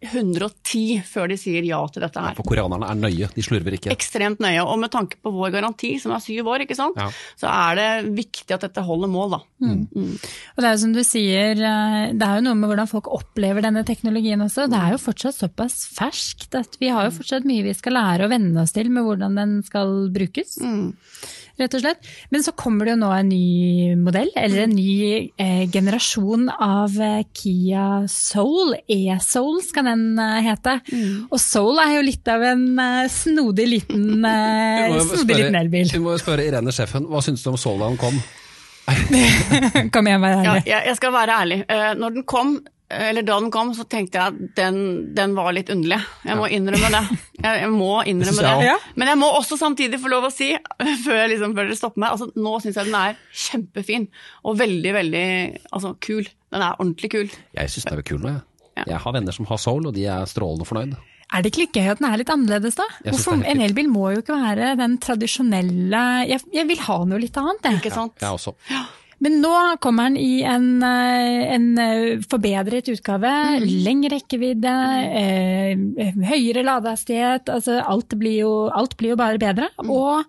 110 0.00 1.02
før 1.04 1.28
de 1.28 1.36
sier 1.36 1.64
ja 1.68 1.78
til 1.92 2.00
dette 2.00 2.20
her. 2.22 2.32
Ja, 2.32 2.36
For 2.38 2.48
koreanerne 2.48 2.88
er 2.88 2.96
nøye, 2.96 3.28
de 3.34 3.42
slurver 3.44 3.74
ikke. 3.76 3.92
Ekstremt 3.92 4.40
nøye. 4.40 4.62
Og 4.64 4.78
med 4.80 4.92
tanke 4.94 5.18
på 5.20 5.32
vår 5.34 5.52
garanti, 5.52 5.90
som 6.00 6.14
er 6.16 6.22
syv 6.24 6.48
år, 6.48 6.64
ikke 6.64 6.76
sant? 6.78 6.96
Ja. 6.96 7.10
så 7.36 7.50
er 7.52 7.76
det 7.76 7.88
viktig 8.16 8.56
at 8.56 8.64
dette 8.64 8.84
holder 8.86 9.10
mål, 9.12 9.36
da. 9.36 9.40
Og 9.60 10.62
det 10.62 10.70
er 10.70 10.72
jo 10.72 10.80
som 10.86 10.94
du 10.96 11.02
sier, 11.04 11.52
eh, 11.52 12.12
det 12.16 12.26
er 12.26 12.40
jo 12.40 12.46
noe 12.48 12.56
med 12.56 12.70
hvordan 12.72 12.88
folk 12.88 13.10
opplever 13.12 13.60
denne 13.66 13.84
teknologien 13.84 14.40
også. 14.40 14.68
Det 14.72 14.80
er 14.80 14.94
jo 14.96 15.02
fortsatt 15.04 15.36
såpass 15.36 15.82
ferskt 15.98 16.56
at 16.56 16.80
vi 16.80 16.88
har 16.88 17.10
jo 17.10 17.16
fortsatt 17.18 17.44
mye 17.48 17.66
vi 17.68 17.76
skal 17.76 17.98
lære 17.98 18.24
og 18.24 18.32
venne 18.32 18.64
oss 18.64 18.72
til 18.76 18.88
med 18.90 19.04
hvordan 19.04 19.36
den 19.36 19.58
skal 19.66 20.08
brukes. 20.14 20.56
Rett 21.60 21.74
og 21.76 21.82
slett. 21.84 22.08
Men 22.32 22.42
så 22.46 22.54
kommer 22.56 22.88
det 22.88 22.94
jo 22.94 23.00
nå 23.02 23.10
en 23.12 23.28
ny 23.28 23.94
modell, 24.00 24.30
eller 24.40 24.62
en 24.64 24.72
ny 24.74 25.30
eh, 25.36 25.62
generasjon 25.70 26.48
av 26.56 26.96
eh, 27.04 27.22
Kia 27.36 27.86
Soul. 28.08 28.74
E-Soul 28.88 29.60
skal 29.66 29.90
den 29.90 30.04
eh, 30.18 30.40
hete. 30.48 30.78
Og 31.28 31.38
Soul 31.42 31.78
er 31.84 31.98
jo 31.98 32.02
litt 32.08 32.28
av 32.32 32.42
en 32.54 32.64
eh, 32.80 33.06
snodig 33.12 33.68
liten, 33.76 34.24
eh, 34.34 34.96
snodig 34.98 35.20
spørre- 35.22 35.40
liten 35.44 35.60
elbil. 35.60 35.90
Vi 35.92 36.02
må 36.02 36.16
jo 36.16 36.22
spørre 36.24 36.48
Irene 36.48 36.72
Sjefen, 36.74 37.06
hva 37.12 37.20
syns 37.24 37.44
du 37.44 37.52
om 37.52 37.60
Soul 37.60 37.78
da 37.84 37.92
den 37.92 38.00
kom? 38.00 38.20
Kom 39.94 40.06
igjen, 40.08 40.22
vær 40.22 40.40
ærlig. 40.40 40.62
jeg, 40.66 40.82
jeg 40.88 40.96
skal 40.98 41.12
være 41.14 41.36
ærlig. 41.44 41.58
Eh, 41.70 41.90
Når 42.00 42.14
den 42.16 42.24
kom, 42.28 42.56
eller 42.90 43.22
da 43.22 43.36
den 43.40 43.52
kom, 43.54 43.70
så 43.76 43.84
tenkte 43.86 44.18
jeg 44.18 44.32
at 44.32 44.56
den, 44.58 44.78
den 45.14 45.34
var 45.38 45.52
litt 45.54 45.70
underlig. 45.70 46.00
Jeg 46.26 46.38
må 46.40 46.48
innrømme 46.50 46.90
det. 46.96 47.02
Jeg, 47.38 47.60
jeg 47.62 47.70
må 47.72 47.90
innrømme 48.12 48.46
det. 48.46 48.70
Ja. 48.70 48.76
Men 48.98 49.12
jeg 49.12 49.20
må 49.20 49.30
også 49.38 49.58
samtidig 49.60 50.00
få 50.02 50.10
lov 50.12 50.26
å 50.26 50.32
si, 50.34 50.50
før, 51.06 51.22
liksom, 51.30 51.54
før 51.58 51.70
dere 51.70 51.78
stopper 51.78 52.04
meg, 52.04 52.16
altså, 52.16 52.30
nå 52.34 52.56
syns 52.64 52.80
jeg 52.80 52.90
den 52.90 52.98
er 52.98 53.20
kjempefin. 53.46 54.08
Og 54.44 54.58
veldig, 54.60 54.94
veldig 54.98 55.26
altså, 55.70 55.94
kul. 56.02 56.26
Den 56.50 56.66
er 56.66 56.74
ordentlig 56.78 57.12
kul. 57.14 57.30
Jeg 57.56 57.72
syns 57.72 57.86
den 57.90 58.02
er 58.02 58.06
kul 58.10 58.22
nå, 58.24 58.34
jeg. 58.34 58.46
Ja. 58.80 58.84
Jeg 58.94 59.02
har 59.04 59.14
venner 59.14 59.34
som 59.34 59.48
har 59.50 59.58
Soul, 59.60 59.86
og 59.90 59.94
de 59.96 60.06
er 60.08 60.28
strålende 60.30 60.66
fornøyd. 60.66 60.98
Er 61.30 61.44
det 61.44 61.52
ikke 61.52 61.62
litt 61.62 61.76
gøy 61.78 61.90
at 61.92 62.00
den 62.00 62.08
er 62.08 62.18
litt 62.18 62.30
annerledes, 62.32 62.74
da? 62.78 62.86
Hvorfor, 63.06 63.44
En 63.46 63.60
elbil 63.62 63.90
må 63.90 64.08
jo 64.16 64.22
ikke 64.24 64.34
være 64.34 64.72
den 64.80 64.96
tradisjonelle 65.02 66.00
Jeg, 66.26 66.42
jeg 66.50 66.66
vil 66.66 66.80
ha 66.88 66.96
noe 67.06 67.20
litt 67.22 67.38
annet, 67.38 67.68
jeg. 67.68 67.78
Ikke 67.84 67.92
sant? 67.94 68.16
Jeg 68.18 68.34
også. 68.34 68.56
Men 69.20 69.34
nå 69.42 69.52
kommer 69.84 70.04
den 70.08 70.16
i 70.16 70.40
en, 70.48 70.82
eh, 70.82 71.54
en 71.54 71.78
eh, 71.78 72.18
forbedret 72.24 72.88
utgave. 72.88 73.28
Mm. 73.60 73.64
Lengre 73.84 74.16
rekkevidde, 74.16 74.72
eh, 75.20 75.76
høyere 76.30 76.62
ladehastighet. 76.64 77.48
Altså 77.52 77.84
alt, 77.84 78.08
blir 78.20 78.36
jo, 78.40 78.70
alt 78.72 78.96
blir 78.96 79.10
jo 79.12 79.16
bare 79.20 79.38
bedre. 79.40 79.68
Mm. 79.82 79.90
Og 79.92 80.24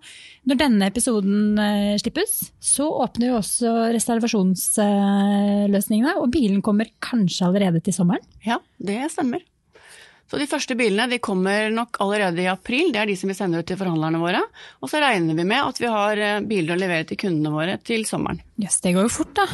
når 0.48 0.56
denne 0.60 0.86
episoden 0.92 1.58
eh, 1.58 1.98
slippes, 2.02 2.52
så 2.60 2.84
åpner 3.06 3.26
jo 3.30 3.36
også 3.40 3.68
reservasjonsløsningene. 3.96 6.12
Og 6.20 6.30
bilen 6.34 6.62
kommer 6.64 6.86
kanskje 7.00 7.46
allerede 7.48 7.80
til 7.80 7.94
sommeren. 7.96 8.24
Ja, 8.44 8.56
det 8.76 9.10
stemmer. 9.14 9.40
Så 10.32 10.38
de 10.40 10.46
første 10.48 10.72
bilene 10.72 11.04
de 11.10 11.18
kommer 11.20 11.66
nok 11.68 11.98
allerede 12.00 12.40
i 12.40 12.48
april, 12.48 12.88
det 12.88 13.02
er 13.02 13.10
de 13.10 13.18
som 13.20 13.28
vi 13.28 13.34
sender 13.36 13.60
ut 13.60 13.66
til 13.68 13.76
forhandlerne 13.76 14.16
våre. 14.22 14.38
Og 14.80 14.88
så 14.88 15.02
regner 15.02 15.36
vi 15.36 15.44
med 15.44 15.60
at 15.60 15.80
vi 15.82 15.90
har 15.92 16.22
eh, 16.24 16.38
biler 16.48 16.72
å 16.72 16.80
levere 16.80 17.04
til 17.10 17.18
kundene 17.20 17.52
våre 17.52 17.74
til 17.84 18.06
sommeren. 18.08 18.40
Jøss, 18.64 18.78
det 18.80 18.94
går 18.96 19.10
jo 19.10 19.12
fort, 19.12 19.34
da. 19.36 19.44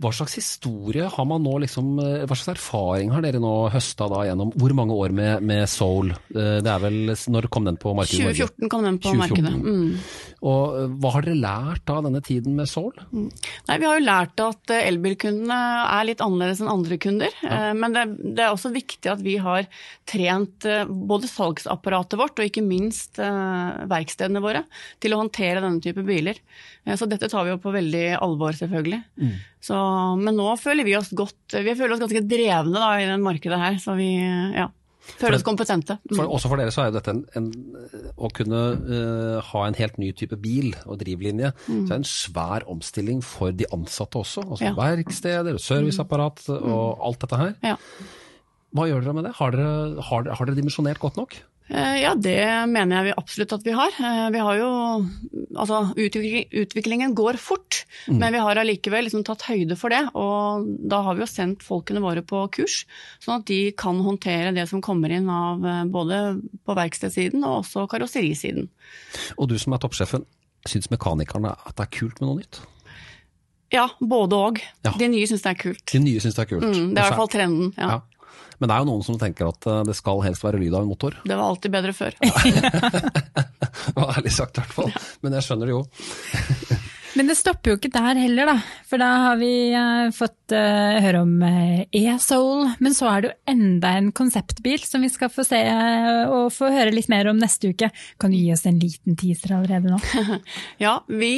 Hva 0.00 0.10
slags 0.16 0.32
historie 0.38 1.04
har 1.12 1.26
man 1.28 1.42
nå, 1.44 1.58
liksom, 1.60 1.90
eh, 2.00 2.22
hva 2.24 2.36
slags 2.38 2.54
erfaring 2.54 3.10
har 3.12 3.20
dere 3.20 3.40
nå 3.42 3.52
høsta 3.68 4.06
da 4.08 4.22
gjennom 4.24 4.48
hvor 4.56 4.72
mange 4.78 4.96
år 4.96 5.12
med, 5.12 5.44
med 5.44 5.66
Soul? 5.68 6.14
Eh, 6.32 6.60
Det 6.64 6.70
er 6.72 6.80
vel, 6.80 7.12
Når 7.12 7.48
kom 7.52 7.66
den 7.68 7.76
på 7.76 7.92
markedet 7.96 8.32
2014 8.32 8.70
kom 8.72 8.86
den 8.86 8.96
på 8.98 9.12
2014. 9.12 9.20
markedet. 9.20 9.52
Mm. 9.60 10.38
Og 10.40 10.78
eh, 10.78 10.94
hva 11.02 11.12
har 11.12 11.26
dere 11.26 11.40
lært 11.42 11.92
av 11.92 12.06
denne 12.08 12.22
tiden 12.24 12.56
med 12.56 12.70
Soul? 12.70 12.96
Nei, 13.12 13.76
Vi 13.76 13.88
har 13.90 13.98
jo 14.00 14.06
lært 14.06 14.40
at 14.46 14.72
elbilkundene 14.78 15.60
er 15.84 16.08
litt 16.08 16.24
annerledes 16.24 16.64
enn 16.64 16.72
andre 16.72 16.96
kunder. 17.02 17.36
Ja. 17.44 17.74
Men 17.76 17.92
det, 17.92 18.06
det 18.38 18.46
er 18.46 18.54
også 18.54 18.72
viktig 18.72 19.12
at 19.12 19.20
vi 19.20 19.36
har 19.36 19.68
trent 20.08 20.64
både 20.88 21.28
salgsapparatet 21.28 22.16
vårt 22.18 22.40
og 22.40 22.48
ikke 22.48 22.64
minst 22.64 23.20
verkstedene 23.20 24.40
våre 24.42 24.64
til 25.02 25.12
å 25.14 25.20
håndtere 25.20 25.60
denne 25.62 25.82
type 25.84 26.02
biler. 26.06 26.40
Så 26.96 27.06
dette 27.10 27.28
tar 27.30 27.44
vi 27.44 27.52
jo 27.52 27.60
på 27.62 27.72
veldig 27.74 28.06
alvor, 28.16 28.56
selvfølgelig. 28.56 29.02
Så, 29.60 29.76
men 30.16 30.36
nå 30.38 30.48
føler 30.56 30.86
vi 30.88 30.96
oss 30.96 31.10
godt 31.12 31.58
Vi 31.60 31.74
føler 31.76 31.92
oss 31.92 32.00
ganske 32.00 32.22
drevne 32.24 32.80
da, 32.80 32.92
i 32.96 33.08
det 33.10 33.16
markedet 33.20 33.58
her. 33.60 33.74
Så 33.82 33.92
vi, 33.98 34.14
ja. 34.56 34.70
oss 35.28 35.44
kompetente. 35.44 35.98
For, 36.08 36.24
også 36.24 36.48
for 36.48 36.62
dere 36.62 36.72
så 36.72 36.84
er 36.84 36.88
jo 36.88 36.96
dette 36.96 37.12
en, 37.12 37.20
en 37.36 37.50
Å 38.16 38.30
kunne 38.36 38.62
uh, 38.80 39.50
ha 39.50 39.66
en 39.66 39.76
helt 39.76 40.00
ny 40.00 40.14
type 40.16 40.38
bil 40.40 40.72
og 40.86 41.00
drivlinje, 41.02 41.52
mm. 41.66 41.84
så 41.84 41.84
er 41.84 41.92
det 41.92 42.00
en 42.00 42.08
svær 42.08 42.66
omstilling 42.72 43.20
for 43.26 43.52
de 43.56 43.68
ansatte 43.76 44.22
også. 44.22 44.46
Altså 44.48 44.70
ja. 44.70 44.74
verksteder, 44.78 45.60
serviceapparat 45.60 46.46
og 46.56 47.04
alt 47.10 47.22
dette 47.26 47.44
her. 47.44 47.54
Ja. 47.72 47.76
Hva 48.76 48.86
gjør 48.86 49.02
dere 49.02 49.16
med 49.18 49.26
det? 49.26 49.36
Har 49.40 49.54
dere, 49.54 50.02
har, 50.06 50.28
har 50.38 50.46
dere 50.46 50.58
dimensjonert 50.60 51.00
godt 51.02 51.18
nok? 51.18 51.36
Eh, 51.70 51.96
ja, 52.02 52.14
det 52.18 52.42
mener 52.66 52.96
jeg 52.96 53.06
vi 53.06 53.18
absolutt 53.20 53.52
at 53.54 53.66
vi 53.66 53.74
har. 53.76 53.94
Eh, 53.94 54.26
vi 54.34 54.42
har 54.42 54.58
jo 54.58 54.70
Altså, 55.50 55.80
utviklingen 55.98 57.12
går 57.18 57.36
fort, 57.40 57.80
mm. 58.06 58.20
men 58.20 58.32
vi 58.32 58.40
har 58.42 58.58
allikevel 58.60 59.02
liksom 59.08 59.24
tatt 59.26 59.42
høyde 59.48 59.74
for 59.76 59.90
det. 59.90 59.98
Og 60.14 60.68
da 60.88 61.00
har 61.02 61.16
vi 61.18 61.24
jo 61.24 61.28
sendt 61.28 61.64
folkene 61.66 62.02
våre 62.04 62.22
på 62.22 62.44
kurs, 62.54 62.84
sånn 63.18 63.40
at 63.40 63.48
de 63.50 63.58
kan 63.74 63.98
håndtere 64.04 64.54
det 64.54 64.68
som 64.70 64.82
kommer 64.84 65.10
inn 65.10 65.26
av 65.30 65.66
eh, 65.66 65.82
både 65.90 66.20
på 66.38 66.76
verkstedsiden 66.78 67.42
og 67.42 67.64
også 67.64 67.88
karosserisiden. 67.90 68.70
Og 69.42 69.50
du 69.50 69.56
som 69.58 69.74
er 69.74 69.82
toppsjefen, 69.82 70.24
syns 70.70 70.90
mekanikerne 70.94 71.50
at 71.50 71.74
det 71.74 71.88
er 71.88 71.92
kult 71.98 72.22
med 72.22 72.28
noe 72.28 72.38
nytt? 72.44 72.62
Ja, 73.74 73.88
både 73.98 74.38
og. 74.38 74.62
Ja. 74.86 74.94
De 75.02 75.10
nye 75.10 75.26
syns 75.30 75.44
det 75.44 75.54
er 75.56 75.60
kult. 75.66 75.84
De 75.90 76.02
nye 76.02 76.22
syns 76.22 76.38
det 76.38 76.46
er 76.46 76.52
kult. 76.54 76.70
Mm, 76.70 76.94
det 76.94 77.02
er 77.02 77.04
i 77.04 77.10
hvert 77.10 77.22
fall 77.24 77.34
trenden. 77.34 77.74
ja. 77.74 77.98
ja. 77.98 78.00
Men 78.60 78.68
det 78.68 78.76
er 78.76 78.82
jo 78.82 78.90
noen 78.90 79.04
som 79.06 79.18
tenker 79.20 79.48
at 79.48 79.68
eh, 79.70 79.82
det 79.88 79.96
skal 79.96 80.20
helst 80.26 80.44
være 80.44 80.60
lyd 80.60 80.74
av 80.76 80.84
en 80.84 80.90
motor. 80.90 81.16
Det 81.24 81.36
var 81.36 81.46
alltid 81.46 81.72
bedre 81.72 81.94
før. 81.96 82.16
det 82.20 83.96
var 83.96 84.14
ærlig 84.18 84.34
sagt 84.36 84.58
i 84.58 84.64
hvert 84.64 84.76
fall. 84.76 84.92
Men 85.24 85.38
jeg 85.38 85.48
skjønner 85.48 85.70
det 85.70 85.76
jo. 85.78 85.82
Men 87.18 87.26
det 87.26 87.34
stopper 87.38 87.72
jo 87.72 87.78
ikke 87.78 87.90
der 87.92 88.18
heller, 88.20 88.52
da. 88.52 88.56
For 88.86 89.00
da 89.02 89.08
har 89.24 89.38
vi 89.40 89.50
uh, 89.74 90.10
fått 90.14 90.54
uh, 90.54 90.98
høre 91.02 91.22
om 91.24 91.32
uh, 91.42 91.80
e-soul. 91.96 92.68
Men 92.78 92.94
så 92.94 93.08
er 93.10 93.22
det 93.22 93.30
jo 93.30 93.54
enda 93.54 93.92
en 93.98 94.10
konseptbil 94.14 94.84
som 94.86 95.02
vi 95.02 95.10
skal 95.10 95.32
få 95.32 95.44
se 95.46 95.58
og 96.30 96.52
få 96.54 96.70
høre 96.70 96.94
litt 96.94 97.10
mer 97.10 97.30
om 97.30 97.40
neste 97.40 97.72
uke. 97.72 97.90
Kan 98.20 98.34
du 98.34 98.38
gi 98.38 98.52
oss 98.54 98.62
en 98.68 98.78
liten 98.82 99.18
teaser 99.18 99.56
allerede 99.56 99.90
nå? 99.90 99.98
ja, 100.84 100.94
vi, 101.10 101.32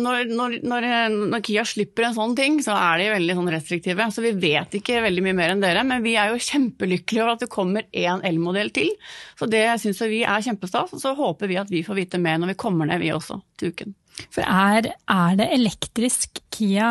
når, 0.00 0.32
når, 0.32 0.58
når, 0.64 0.88
når, 1.18 1.44
Kia 1.44 1.64
slipper 1.68 2.08
en 2.08 2.16
sånn 2.16 2.34
ting, 2.38 2.58
så 2.64 2.76
er 2.78 3.02
de 3.02 3.12
veldig 3.12 3.38
sånn 3.40 3.52
restriktive. 3.52 4.08
Så 4.14 4.24
vi 4.24 4.32
vet 4.38 4.80
ikke 4.80 5.04
veldig 5.04 5.26
mye 5.28 5.38
mer 5.42 5.54
enn 5.54 5.64
dere. 5.64 5.84
Men 5.88 6.04
vi 6.04 6.16
er 6.20 6.32
jo 6.32 6.42
kjempelykkelige 6.48 7.24
over 7.24 7.36
at 7.36 7.44
det 7.44 7.52
kommer 7.52 7.88
én 7.92 8.24
elmodell 8.26 8.72
til. 8.74 8.94
Så 9.38 9.48
det 9.50 9.66
syns 9.84 10.02
vi 10.08 10.24
er 10.24 10.44
kjempestas. 10.44 10.96
Og 10.96 11.04
så 11.04 11.14
håper 11.18 11.52
vi 11.52 11.60
at 11.60 11.72
vi 11.72 11.84
får 11.86 12.00
vite 12.00 12.22
mer 12.22 12.40
når 12.40 12.54
vi 12.54 12.60
kommer 12.64 12.88
ned, 12.88 13.04
vi 13.04 13.12
også, 13.12 13.42
til 13.60 13.76
uken. 13.76 13.96
For 14.34 14.42
er, 14.42 14.90
er 15.10 15.38
det 15.38 15.48
elektrisk 15.54 16.40
Kia, 16.58 16.88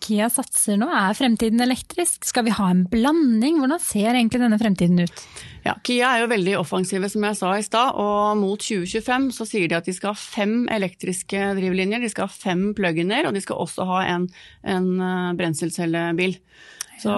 Kia, 0.00 0.30
satser 0.32 0.78
nå? 0.80 0.88
Er 0.88 1.16
fremtiden 1.18 1.60
elektrisk? 1.60 2.24
Skal 2.24 2.46
vi 2.46 2.54
ha 2.56 2.70
en 2.72 2.86
blanding? 2.88 3.58
Hvordan 3.60 3.82
ser 3.82 4.14
egentlig 4.14 4.40
denne 4.40 4.58
fremtiden 4.60 5.02
ut? 5.04 5.24
Ja, 5.66 5.74
Kia 5.84 6.14
er 6.14 6.22
jo 6.22 6.30
veldig 6.30 6.54
offensive, 6.62 7.10
som 7.12 7.26
jeg 7.26 7.36
sa 7.36 7.52
i 7.58 7.66
stad. 7.66 7.98
Og 8.00 8.40
mot 8.40 8.62
2025 8.62 9.28
så 9.36 9.48
sier 9.50 9.68
de 9.68 9.76
at 9.76 9.88
de 9.88 9.96
skal 9.96 10.14
ha 10.14 10.20
fem 10.20 10.64
elektriske 10.72 11.52
drivlinjer, 11.58 12.00
de 12.00 12.12
skal 12.12 12.30
ha 12.30 12.32
fem 12.32 12.70
plug-iner, 12.78 13.28
og 13.28 13.36
de 13.36 13.44
skal 13.44 13.60
også 13.66 13.88
ha 13.90 14.02
en, 14.14 14.28
en 14.64 14.90
eh, 14.96 15.30
brenselcellebil. 15.36 16.38
Så 17.02 17.12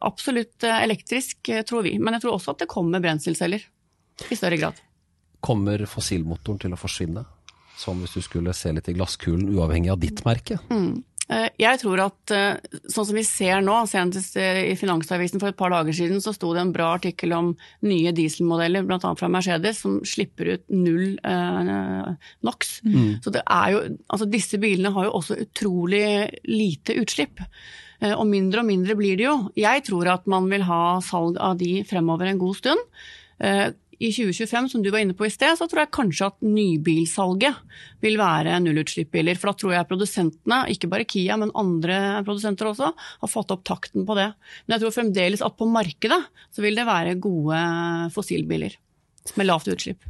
absolutt 0.00 0.64
eh, 0.68 0.82
elektrisk, 0.84 1.48
eh, 1.48 1.62
tror 1.62 1.88
vi. 1.88 1.96
Men 1.98 2.16
jeg 2.16 2.26
tror 2.26 2.36
også 2.36 2.54
at 2.54 2.64
det 2.64 2.70
kommer 2.70 3.02
brenselceller 3.02 3.64
i 4.28 4.36
større 4.36 4.60
grad. 4.60 4.80
Kommer 5.40 5.86
fossilmotoren 5.88 6.60
til 6.60 6.76
å 6.76 6.80
forsvinne? 6.80 7.24
Sånn 7.80 8.02
hvis 8.04 8.18
du 8.18 8.24
skulle 8.24 8.56
se 8.56 8.72
litt 8.76 8.90
i 8.90 8.96
glasskulen, 8.96 9.48
uavhengig 9.56 9.92
av 9.92 10.02
ditt 10.02 10.24
merke? 10.26 10.60
Mm. 10.70 11.00
Eh, 11.30 11.46
jeg 11.62 11.78
tror 11.78 12.00
at 12.02 12.32
eh, 12.34 12.78
sånn 12.90 13.06
som 13.06 13.16
vi 13.16 13.22
ser 13.26 13.60
nå, 13.62 13.76
senest 13.90 14.34
eh, 14.40 14.64
i 14.72 14.76
Finansavisen 14.78 15.42
for 15.42 15.52
et 15.52 15.58
par 15.58 15.70
dager 15.70 15.94
siden, 15.94 16.18
så 16.22 16.34
sto 16.34 16.50
det 16.56 16.64
en 16.64 16.72
bra 16.74 16.88
artikkel 16.96 17.34
om 17.36 17.52
nye 17.86 18.12
dieselmodeller, 18.16 18.86
bl.a. 18.88 19.12
fra 19.18 19.30
Mercedes, 19.30 19.82
som 19.84 20.00
slipper 20.06 20.56
ut 20.56 20.64
null 20.74 21.20
eh, 21.22 22.32
NOx. 22.46 22.80
Mm. 22.82 23.20
Så 23.22 23.34
det 23.36 23.44
er 23.46 23.76
jo, 23.76 23.84
altså 24.10 24.30
disse 24.30 24.58
bilene 24.62 24.92
har 24.96 25.06
jo 25.06 25.14
også 25.20 25.38
utrolig 25.44 26.04
lite 26.50 26.98
utslipp. 26.98 27.44
Og 28.00 28.24
mindre 28.24 28.62
og 28.62 28.64
mindre 28.64 28.94
blir 28.96 29.18
det 29.20 29.26
jo. 29.26 29.34
Jeg 29.60 29.82
tror 29.84 30.08
at 30.08 30.22
man 30.32 30.46
vil 30.48 30.62
ha 30.64 31.02
salg 31.04 31.36
av 31.36 31.58
de 31.60 31.82
fremover 31.84 32.30
en 32.30 32.38
god 32.40 32.56
stund 32.56 32.86
i 34.00 34.08
2025, 34.08 34.68
som 34.72 34.82
du 34.82 34.88
var 34.90 35.02
inne 35.04 35.14
på 35.16 35.26
i 35.26 35.32
sted, 35.32 35.58
så 35.58 35.66
tror 35.68 35.82
jeg 35.82 35.92
kanskje 35.92 36.30
at 36.30 36.38
nybilsalget 36.44 37.58
vil 38.00 38.16
være 38.20 38.56
nullutslippsbiler. 38.64 39.36
For 39.36 39.50
da 39.50 39.60
tror 39.60 39.74
jeg 39.76 39.88
produsentene, 39.90 40.60
ikke 40.72 40.88
bare 40.92 41.08
Kia, 41.08 41.36
men 41.40 41.52
andre 41.58 41.98
produsenter 42.24 42.70
også, 42.70 42.92
har 42.96 43.32
fått 43.32 43.52
opp 43.52 43.66
takten 43.68 44.08
på 44.08 44.16
det. 44.16 44.30
Men 44.64 44.76
jeg 44.76 44.84
tror 44.84 44.96
fremdeles 44.96 45.44
at 45.44 45.58
på 45.58 45.68
markedet 45.68 46.22
så 46.48 46.64
vil 46.64 46.80
det 46.80 46.88
være 46.88 47.18
gode 47.20 47.60
fossilbiler 48.16 48.78
med 49.36 49.50
lavt 49.50 49.68
utslipp 49.68 50.08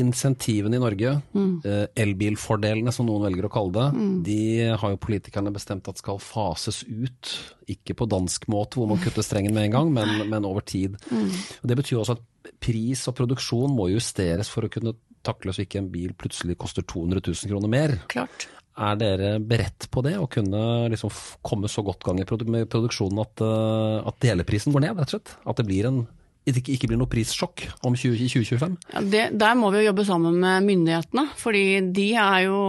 insentivene 0.00 0.78
i 0.78 0.82
Norge, 0.82 1.12
mm. 1.32 1.52
Eh, 1.66 1.84
elbilfordelene 2.04 2.92
som 2.94 3.08
noen 3.08 3.24
velger 3.26 3.48
å 3.48 3.52
kalle 3.52 3.74
det, 3.76 3.86
mm. 3.96 4.14
de 4.26 4.40
har 4.82 4.92
jo 4.92 5.02
politikerne 5.02 5.52
bestemt 5.54 5.88
at 5.90 6.00
skal 6.02 6.20
fases 6.22 6.82
ut. 6.86 7.32
Ikke 7.72 7.96
på 7.98 8.08
dansk 8.10 8.46
måte 8.52 8.80
hvor 8.80 8.90
man 8.90 9.00
kutter 9.02 9.24
strengen 9.26 9.56
med 9.56 9.68
en 9.68 9.76
gang, 9.76 9.92
men, 9.96 10.28
men 10.30 10.48
over 10.48 10.64
tid. 10.66 10.98
Mm. 11.10 11.30
Og 11.62 11.70
det 11.70 11.78
betyr 11.80 12.02
også 12.02 12.18
at 12.18 12.52
pris 12.62 13.02
og 13.10 13.16
produksjon 13.18 13.74
må 13.74 13.90
justeres 13.90 14.50
for 14.52 14.66
å 14.66 14.72
kunne 14.72 14.94
takle 15.26 15.54
så 15.54 15.64
ikke 15.64 15.80
en 15.82 15.90
bil 15.90 16.12
plutselig 16.18 16.58
koster 16.60 16.86
200 16.86 17.24
000 17.24 17.50
kroner 17.50 17.72
mer. 17.72 17.96
Klart. 18.12 18.46
Er 18.76 18.98
dere 19.00 19.30
beredt 19.40 19.88
på 19.88 20.02
det, 20.04 20.18
å 20.20 20.28
kunne 20.28 20.60
liksom 20.92 21.10
komme 21.46 21.68
så 21.72 21.80
godt 21.84 22.04
gang 22.04 22.20
i 22.20 22.26
produksjonen 22.28 23.22
at, 23.22 23.40
eh, 23.40 24.08
at 24.12 24.20
deleprisen 24.20 24.74
går 24.74 24.84
ned, 24.84 25.00
rett 25.00 25.14
og 25.14 25.16
slett? 25.16 25.32
At 25.48 25.62
det 25.62 25.66
blir 25.68 25.88
en 25.88 26.02
ikke 26.46 26.86
blir 26.86 26.98
noe 27.00 27.10
prissjokk 27.10 27.64
om 27.86 27.96
2025? 27.98 28.76
Ja, 28.92 29.02
det, 29.02 29.22
der 29.38 29.56
må 29.58 29.72
vi 29.74 29.80
jo 29.80 29.88
jobbe 29.88 30.04
sammen 30.06 30.38
med 30.42 30.66
myndighetene. 30.66 31.26
fordi 31.36 31.64
de 31.96 32.06
er 32.14 32.44
jo, 32.46 32.60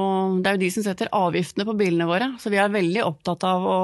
det 0.42 0.50
er 0.50 0.58
jo 0.58 0.64
de 0.64 0.72
som 0.74 0.86
setter 0.88 1.12
avgiftene 1.14 1.68
på 1.68 1.78
bilene 1.78 2.08
våre. 2.10 2.32
Så 2.42 2.50
vi 2.54 2.58
er 2.62 2.74
veldig 2.74 3.04
opptatt 3.06 3.46
av 3.46 3.68
å, 3.68 3.78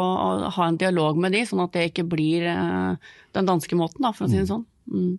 å 0.47 0.53
ha 0.55 0.67
en 0.67 0.79
dialog 0.81 1.19
med 1.21 1.37
de, 1.37 1.43
sånn 1.45 1.65
at 1.65 1.77
det 1.77 1.91
ikke 1.91 2.07
blir 2.09 2.47
eh, 2.49 3.13
den 3.37 3.49
danske 3.49 3.77
måten, 3.77 4.01
da, 4.01 4.13
for 4.15 4.25
å 4.25 4.31
si 4.31 4.41
det 4.41 4.49
sånn. 4.49 4.65
Mm. 4.89 5.13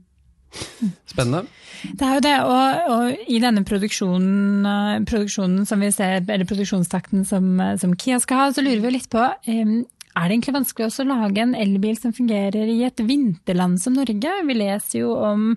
Spennende. 1.11 1.47
Det 1.85 2.07
er 2.07 2.15
jo 2.17 2.23
det, 2.25 2.35
og, 2.49 2.93
og 2.95 3.31
i 3.31 3.39
denne 3.43 3.65
produksjonen, 3.67 4.67
eh, 4.71 5.03
produksjonen, 5.09 5.67
som 5.69 5.83
vi 5.83 5.91
ser, 5.95 6.23
eller 6.23 6.49
produksjonstakten 6.49 7.27
som, 7.29 7.49
eh, 7.61 7.75
som 7.81 7.95
Kia 8.01 8.21
skal 8.23 8.41
ha, 8.41 8.53
så 8.55 8.65
lurer 8.65 8.83
vi 8.85 8.95
litt 8.95 9.11
på 9.13 9.23
um, 9.23 9.75
er 10.15 10.29
det 10.29 10.37
egentlig 10.37 10.57
vanskelig 10.61 10.89
å 10.89 11.09
lage 11.11 11.43
en 11.43 11.59
elbil 11.59 11.99
som 11.99 12.15
fungerer 12.15 12.71
i 12.71 12.81
et 12.87 13.03
vinterland 13.03 13.81
som 13.83 13.97
Norge? 13.99 14.33
Vi 14.47 14.57
leser 14.57 15.01
jo 15.01 15.15
om 15.19 15.49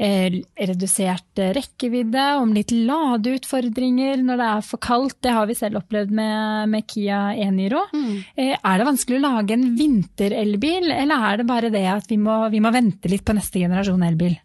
eh, 0.00 0.40
redusert 0.70 1.42
rekkevidde, 1.56 2.26
om 2.40 2.54
litt 2.54 2.70
ladeutfordringer 2.74 4.22
når 4.24 4.40
det 4.40 4.50
er 4.50 4.68
for 4.68 4.82
kaldt. 4.86 5.18
Det 5.26 5.34
har 5.36 5.50
vi 5.50 5.58
selv 5.58 5.80
opplevd 5.82 6.14
med, 6.14 6.70
med 6.72 6.86
Kia 6.90 7.22
e-Niro. 7.34 7.82
Mm. 7.90 8.12
Eh, 8.36 8.54
er 8.54 8.78
det 8.78 8.88
vanskelig 8.92 9.18
å 9.18 9.24
lage 9.26 9.56
en 9.56 9.66
vinterelbil, 9.78 10.92
eller 10.94 11.26
er 11.30 11.42
det 11.42 11.48
bare 11.50 11.72
det 11.74 11.86
at 11.90 12.06
vi 12.10 12.20
må, 12.20 12.42
vi 12.52 12.62
må 12.62 12.72
vente 12.74 13.10
litt 13.10 13.26
på 13.26 13.36
neste 13.36 13.64
generasjon 13.64 14.06
elbil? 14.06 14.38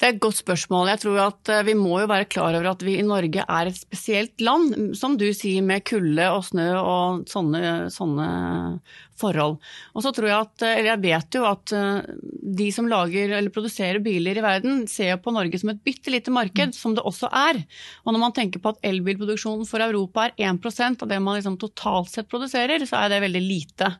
Det 0.00 0.08
er 0.08 0.14
et 0.14 0.22
godt 0.24 0.38
spørsmål. 0.38 0.88
Jeg 0.88 1.00
tror 1.02 1.18
at 1.26 1.50
eh, 1.52 1.66
Vi 1.68 1.74
må 1.76 1.98
jo 2.00 2.08
være 2.08 2.28
klar 2.32 2.54
over 2.56 2.70
at 2.70 2.84
vi 2.86 2.94
i 2.96 3.04
Norge 3.04 3.44
er 3.44 3.68
et 3.68 3.76
spesielt 3.76 4.40
land, 4.40 4.94
som 4.96 5.18
du 5.20 5.26
sier, 5.36 5.60
med 5.60 5.84
kulde 5.84 6.30
og 6.32 6.46
snø 6.48 6.70
og 6.80 7.26
sånne, 7.28 7.90
sånne 7.92 8.28
forhold. 9.20 9.58
Og 9.94 10.04
så 10.04 10.12
tror 10.16 10.30
Jeg 10.30 10.48
at, 10.48 10.66
eller 10.70 10.90
jeg 10.90 11.02
vet 11.04 11.38
jo 11.38 11.44
at 11.48 11.74
eh, 11.76 12.10
de 12.60 12.70
som 12.74 12.88
lager 12.90 13.36
eller 13.36 13.54
produserer 13.54 14.02
biler 14.02 14.40
i 14.40 14.44
verden, 14.44 14.84
ser 14.90 15.20
på 15.22 15.34
Norge 15.36 15.60
som 15.60 15.72
et 15.74 15.82
bitte 15.84 16.12
lite 16.12 16.34
marked, 16.34 16.74
som 16.74 16.96
det 16.96 17.04
også 17.06 17.30
er. 17.30 17.62
Og 18.04 18.12
Når 18.14 18.24
man 18.24 18.36
tenker 18.36 18.62
på 18.62 18.74
at 18.74 18.82
elbilproduksjonen 18.90 19.68
for 19.68 19.84
Europa 19.84 20.28
er 20.28 20.36
1% 20.50 21.04
av 21.04 21.10
det 21.12 21.22
man 21.22 21.38
liksom 21.38 21.60
totalt 21.60 22.10
sett 22.10 22.30
produserer, 22.30 22.82
så 22.88 23.04
er 23.04 23.12
det 23.12 23.24
veldig 23.28 23.44
lite. 23.44 23.94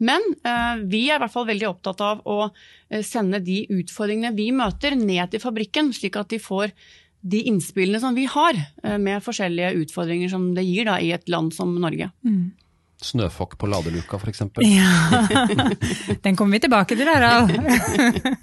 Men 0.00 0.24
eh, 0.40 0.84
vi 0.86 1.08
er 1.10 1.18
i 1.18 1.24
hvert 1.24 1.34
fall 1.34 1.50
veldig 1.50 1.72
opptatt 1.74 2.06
av 2.06 2.22
å 2.30 2.42
Eh, 2.90 3.04
sende 3.06 3.38
de 3.44 3.62
utfordringene 3.70 4.34
vi 4.34 4.50
møter, 4.54 4.96
ned 4.98 5.30
til 5.30 5.42
fabrikken, 5.42 5.92
slik 5.94 6.18
at 6.18 6.32
de 6.32 6.40
får 6.42 6.74
de 7.20 7.44
innspillene 7.50 8.00
som 8.02 8.16
vi 8.16 8.24
har, 8.26 8.56
eh, 8.82 8.98
med 8.98 9.22
forskjellige 9.22 9.76
utfordringer 9.84 10.30
som 10.30 10.54
det 10.54 10.64
gir 10.64 10.86
da, 10.86 10.98
i 10.98 11.12
et 11.12 11.28
land 11.28 11.54
som 11.54 11.74
Norge. 11.78 12.10
Mm. 12.24 12.52
Snøfokk 13.00 13.56
på 13.58 13.68
ladeluka 13.70 14.18
f.eks. 14.20 14.42
Ja, 14.60 15.24
den 16.24 16.36
kommer 16.36 16.58
vi 16.58 16.60
tilbake 16.66 16.96
til, 16.96 17.08
Harald. 17.08 17.50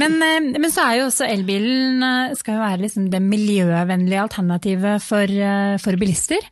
Men, 0.00 0.16
eh, 0.22 0.58
men 0.58 0.70
så 0.72 0.84
er 0.88 0.98
jo 0.98 1.08
også 1.08 1.26
elbilen 1.28 2.02
eh, 2.02 2.34
skal 2.38 2.58
jo 2.58 2.64
være 2.64 2.82
liksom 2.82 3.06
det 3.12 3.20
miljøvennlige 3.22 4.22
alternativet 4.24 5.02
for, 5.04 5.30
eh, 5.30 5.76
for, 5.82 5.98
bilister. 6.00 6.42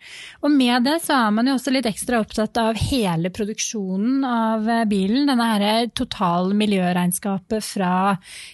Og 0.47 0.53
med 0.55 0.87
det 0.87 0.99
så 1.03 1.17
er 1.27 1.35
man 1.35 1.51
jo 1.51 1.57
også 1.59 1.73
litt 1.75 1.89
ekstra 1.91 2.21
opptatt 2.23 2.59
av 2.63 2.79
hele 2.79 3.33
produksjonen 3.35 4.23
av 4.27 4.71
bilen. 4.91 5.27
Denne 5.31 5.49
her 5.51 5.91
total 5.99 6.53
miljøregnskapet 6.59 7.67
fra, 7.67 7.95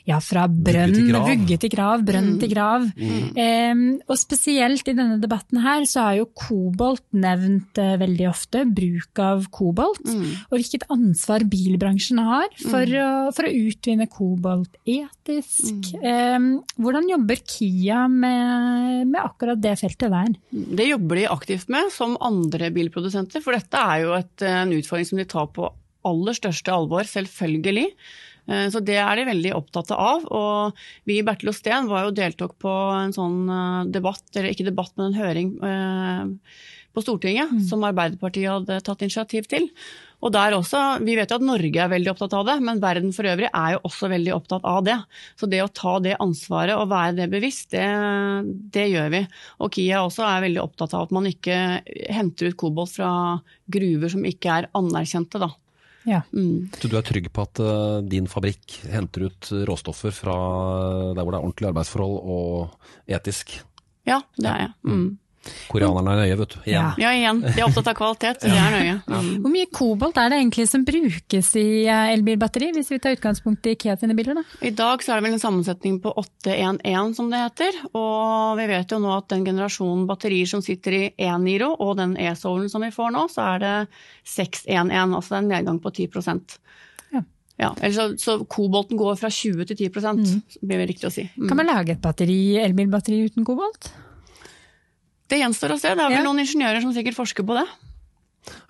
ja, 0.09 0.21
fra 0.25 0.47
brønn, 0.49 1.13
vugge 1.13 1.59
til 1.61 1.73
grav, 1.73 2.05
brønn 2.09 2.35
mm. 2.35 2.39
til 2.43 2.53
grav. 2.55 2.89
Mm. 2.97 3.29
Um, 3.39 3.85
og 4.09 4.21
spesielt 4.21 4.89
i 4.89 4.97
denne 4.97 5.19
debatten 5.21 5.61
her 5.65 5.85
så 5.89 6.09
er 6.09 6.21
jo 6.23 6.31
kobolt 6.37 7.05
nevnt 7.17 7.81
uh, 7.81 7.97
veldig 8.01 8.29
ofte. 8.31 8.65
Bruk 8.65 9.23
av 9.23 9.49
kobolt. 9.55 10.05
Mm. 10.09 10.49
Og 10.49 10.59
hvilket 10.59 10.89
ansvar 10.93 11.45
bilbransjen 11.49 12.23
har 12.25 12.49
for, 12.63 12.85
mm. 12.85 12.99
å, 13.05 13.37
for 13.37 13.49
å 13.49 13.55
utvinne 13.69 14.09
kobolt 14.13 14.78
etisk. 14.89 15.91
Mm. 16.01 16.49
Hvordan 16.81 17.11
jobber 17.11 17.43
Kia 17.45 18.07
med, 18.09 19.09
med, 19.11 19.19
akkurat 19.21 19.61
det 19.61 19.75
feltet 19.81 20.15
der? 20.15 20.33
Det 20.51 20.89
jobber 20.89 21.21
de 21.21 21.27
aktivt 21.33 21.69
med, 21.73 21.93
som 21.95 22.17
andre 22.25 22.71
bilprodusenter. 22.75 23.45
For 23.45 23.57
dette 23.57 23.83
er 23.83 24.07
jo 24.07 24.17
et, 24.17 24.47
en 24.49 24.73
utfordring 24.79 25.11
som 25.11 25.21
de 25.21 25.29
tar 25.29 25.51
på 25.55 25.69
aller 26.09 26.37
største 26.37 26.73
alvor, 26.73 27.07
selvfølgelig. 27.09 27.93
Eh, 28.49 28.67
så 28.73 28.83
det 28.85 28.99
er 29.03 29.19
de 29.19 29.29
veldig 29.29 29.55
opptatt 29.59 29.93
av. 29.95 30.27
Og 30.33 30.83
vi 31.09 31.19
i 31.21 31.27
Bertil 31.27 31.53
og 31.53 31.59
Steen 31.59 31.89
var 31.91 32.07
jo 32.07 32.17
deltok 32.17 32.57
på 32.63 32.75
en 32.97 33.15
sånn 33.17 33.41
eh, 33.53 33.87
debatt, 33.95 34.25
eller 34.35 34.53
ikke 34.53 34.69
debatt, 34.71 34.95
men 34.97 35.11
en 35.11 35.21
høring 35.21 35.55
eh, 35.69 36.61
på 36.97 37.05
Stortinget 37.05 37.53
mm. 37.53 37.65
som 37.69 37.85
Arbeiderpartiet 37.87 38.51
hadde 38.51 38.81
tatt 38.87 39.05
initiativ 39.05 39.51
til. 39.51 39.69
Og 40.19 40.33
der 40.35 40.57
også, 40.57 40.99
Vi 41.05 41.15
vet 41.15 41.31
jo 41.31 41.39
at 41.39 41.47
Norge 41.47 41.83
er 41.83 41.91
veldig 41.93 42.11
opptatt 42.11 42.35
av 42.35 42.47
det, 42.49 42.57
men 42.65 42.81
verden 42.83 43.13
for 43.15 43.29
øvrig 43.31 43.49
er 43.53 43.77
jo 43.77 43.83
også 43.87 44.11
veldig 44.11 44.35
opptatt 44.35 44.67
av 44.67 44.81
det. 44.87 44.97
Så 45.39 45.47
det 45.51 45.63
å 45.63 45.71
ta 45.71 45.99
det 46.03 46.17
ansvaret 46.19 46.75
og 46.75 46.91
være 46.91 47.15
det 47.21 47.29
bevisst, 47.31 47.71
det, 47.75 47.87
det 48.75 48.89
gjør 48.91 49.13
vi. 49.15 49.23
Og 49.63 49.73
Kia 49.77 50.03
også 50.03 50.27
er 50.27 50.45
veldig 50.49 50.65
opptatt 50.65 50.97
av 50.99 51.07
at 51.07 51.15
man 51.15 51.31
ikke 51.31 51.61
henter 52.11 52.51
ut 52.51 52.59
kobolt 52.59 52.97
fra 52.99 53.13
gruver 53.71 54.15
som 54.15 54.27
ikke 54.27 54.59
er 54.59 54.71
anerkjente. 54.79 55.39
da. 55.39 55.53
Ja. 56.09 56.23
Mm. 56.33 56.71
Så 56.81 56.91
du 56.91 56.99
er 56.99 57.07
trygg 57.07 57.31
på 57.35 57.45
at 57.45 57.63
uh, 57.63 58.01
din 58.03 58.27
fabrikk 58.31 58.81
henter 58.91 59.29
ut 59.29 59.53
råstoffer 59.69 60.15
fra 60.15 60.37
der 61.15 61.23
hvor 61.23 61.35
det 61.35 61.39
er 61.39 61.45
ordentlige 61.45 61.73
arbeidsforhold 61.73 62.19
og 62.19 63.17
etisk? 63.19 63.59
Ja, 64.09 64.23
det 64.41 64.51
er 64.51 64.63
jeg. 64.67 64.77
Mm. 64.89 65.09
Koreanerne 65.69 66.13
er 66.15 66.21
nøye, 66.23 66.37
vet 66.41 66.55
du. 66.55 66.57
Igjen. 66.67 67.01
Ja, 67.01 67.11
igjen. 67.15 67.41
De 67.45 67.55
er 67.55 67.67
opptatt 67.67 67.91
av 67.93 67.97
kvalitet, 67.99 68.43
så 68.43 68.51
de 68.51 68.59
er 68.59 68.75
nøye. 68.75 68.97
Mm. 69.07 69.29
Hvor 69.45 69.53
mye 69.53 69.69
kobolt 69.79 70.21
er 70.21 70.33
det 70.33 70.41
egentlig 70.41 70.67
som 70.71 70.85
brukes 70.89 71.51
i 71.61 71.67
eh, 71.85 72.13
elbilbatteri, 72.15 72.71
hvis 72.77 72.91
vi 72.93 73.01
tar 73.03 73.17
utgangspunkt 73.17 73.69
i 73.69 73.75
Ikea 73.77 73.97
sine 74.01 74.17
biler? 74.19 74.41
da? 74.41 74.45
I 74.67 74.73
dag 74.77 75.05
så 75.05 75.15
er 75.15 75.21
det 75.21 75.29
vel 75.29 75.37
en 75.37 75.45
sammensetning 75.45 75.99
på 76.05 76.13
811 76.25 77.15
som 77.19 77.31
det 77.33 77.43
heter. 77.45 77.81
Og 77.93 78.59
vi 78.61 78.69
vet 78.73 78.95
jo 78.95 79.01
nå 79.05 79.13
at 79.17 79.29
den 79.33 79.47
generasjonen 79.49 80.07
batterier 80.09 80.51
som 80.51 80.65
sitter 80.65 80.99
i 80.99 81.05
E-Niro 81.29 81.71
og 81.77 81.97
den 82.01 82.17
E-Soulen 82.21 82.73
som 82.73 82.85
vi 82.85 82.93
får 82.95 83.15
nå, 83.15 83.29
så 83.33 83.53
er 83.55 83.65
det 83.65 83.77
611, 84.29 85.15
altså 85.21 85.35
det 85.35 85.39
er 85.39 85.45
en 85.45 85.55
nedgang 85.55 85.81
på 85.83 85.95
10 85.95 86.09
ja. 87.15 87.23
Ja, 87.59 87.73
så, 87.91 88.13
så, 88.19 88.37
kobolten 88.47 88.99
går 89.01 89.17
fra 89.19 89.31
20 89.31 89.67
til 89.67 89.89
10 89.89 89.89
mm. 89.99 90.27
blir 90.63 90.79
det 90.79 90.91
riktig 90.93 91.09
å 91.09 91.15
si. 91.15 91.25
Mm. 91.35 91.49
Kan 91.51 91.59
man 91.59 91.67
lage 91.67 91.97
et 91.97 92.03
batteri, 92.03 92.59
elbilbatteri 92.63 93.25
uten 93.27 93.47
kobolt? 93.47 93.91
Det 95.29 95.43
gjenstår 95.43 95.75
å 95.75 95.79
se. 95.81 95.93
Det 95.93 96.01
er 96.01 96.11
vel 96.11 96.21
ja. 96.21 96.25
noen 96.25 96.43
ingeniører 96.45 96.85
som 96.85 96.95
sikkert 96.97 97.19
forsker 97.19 97.47
på 97.47 97.57
det. 97.59 97.67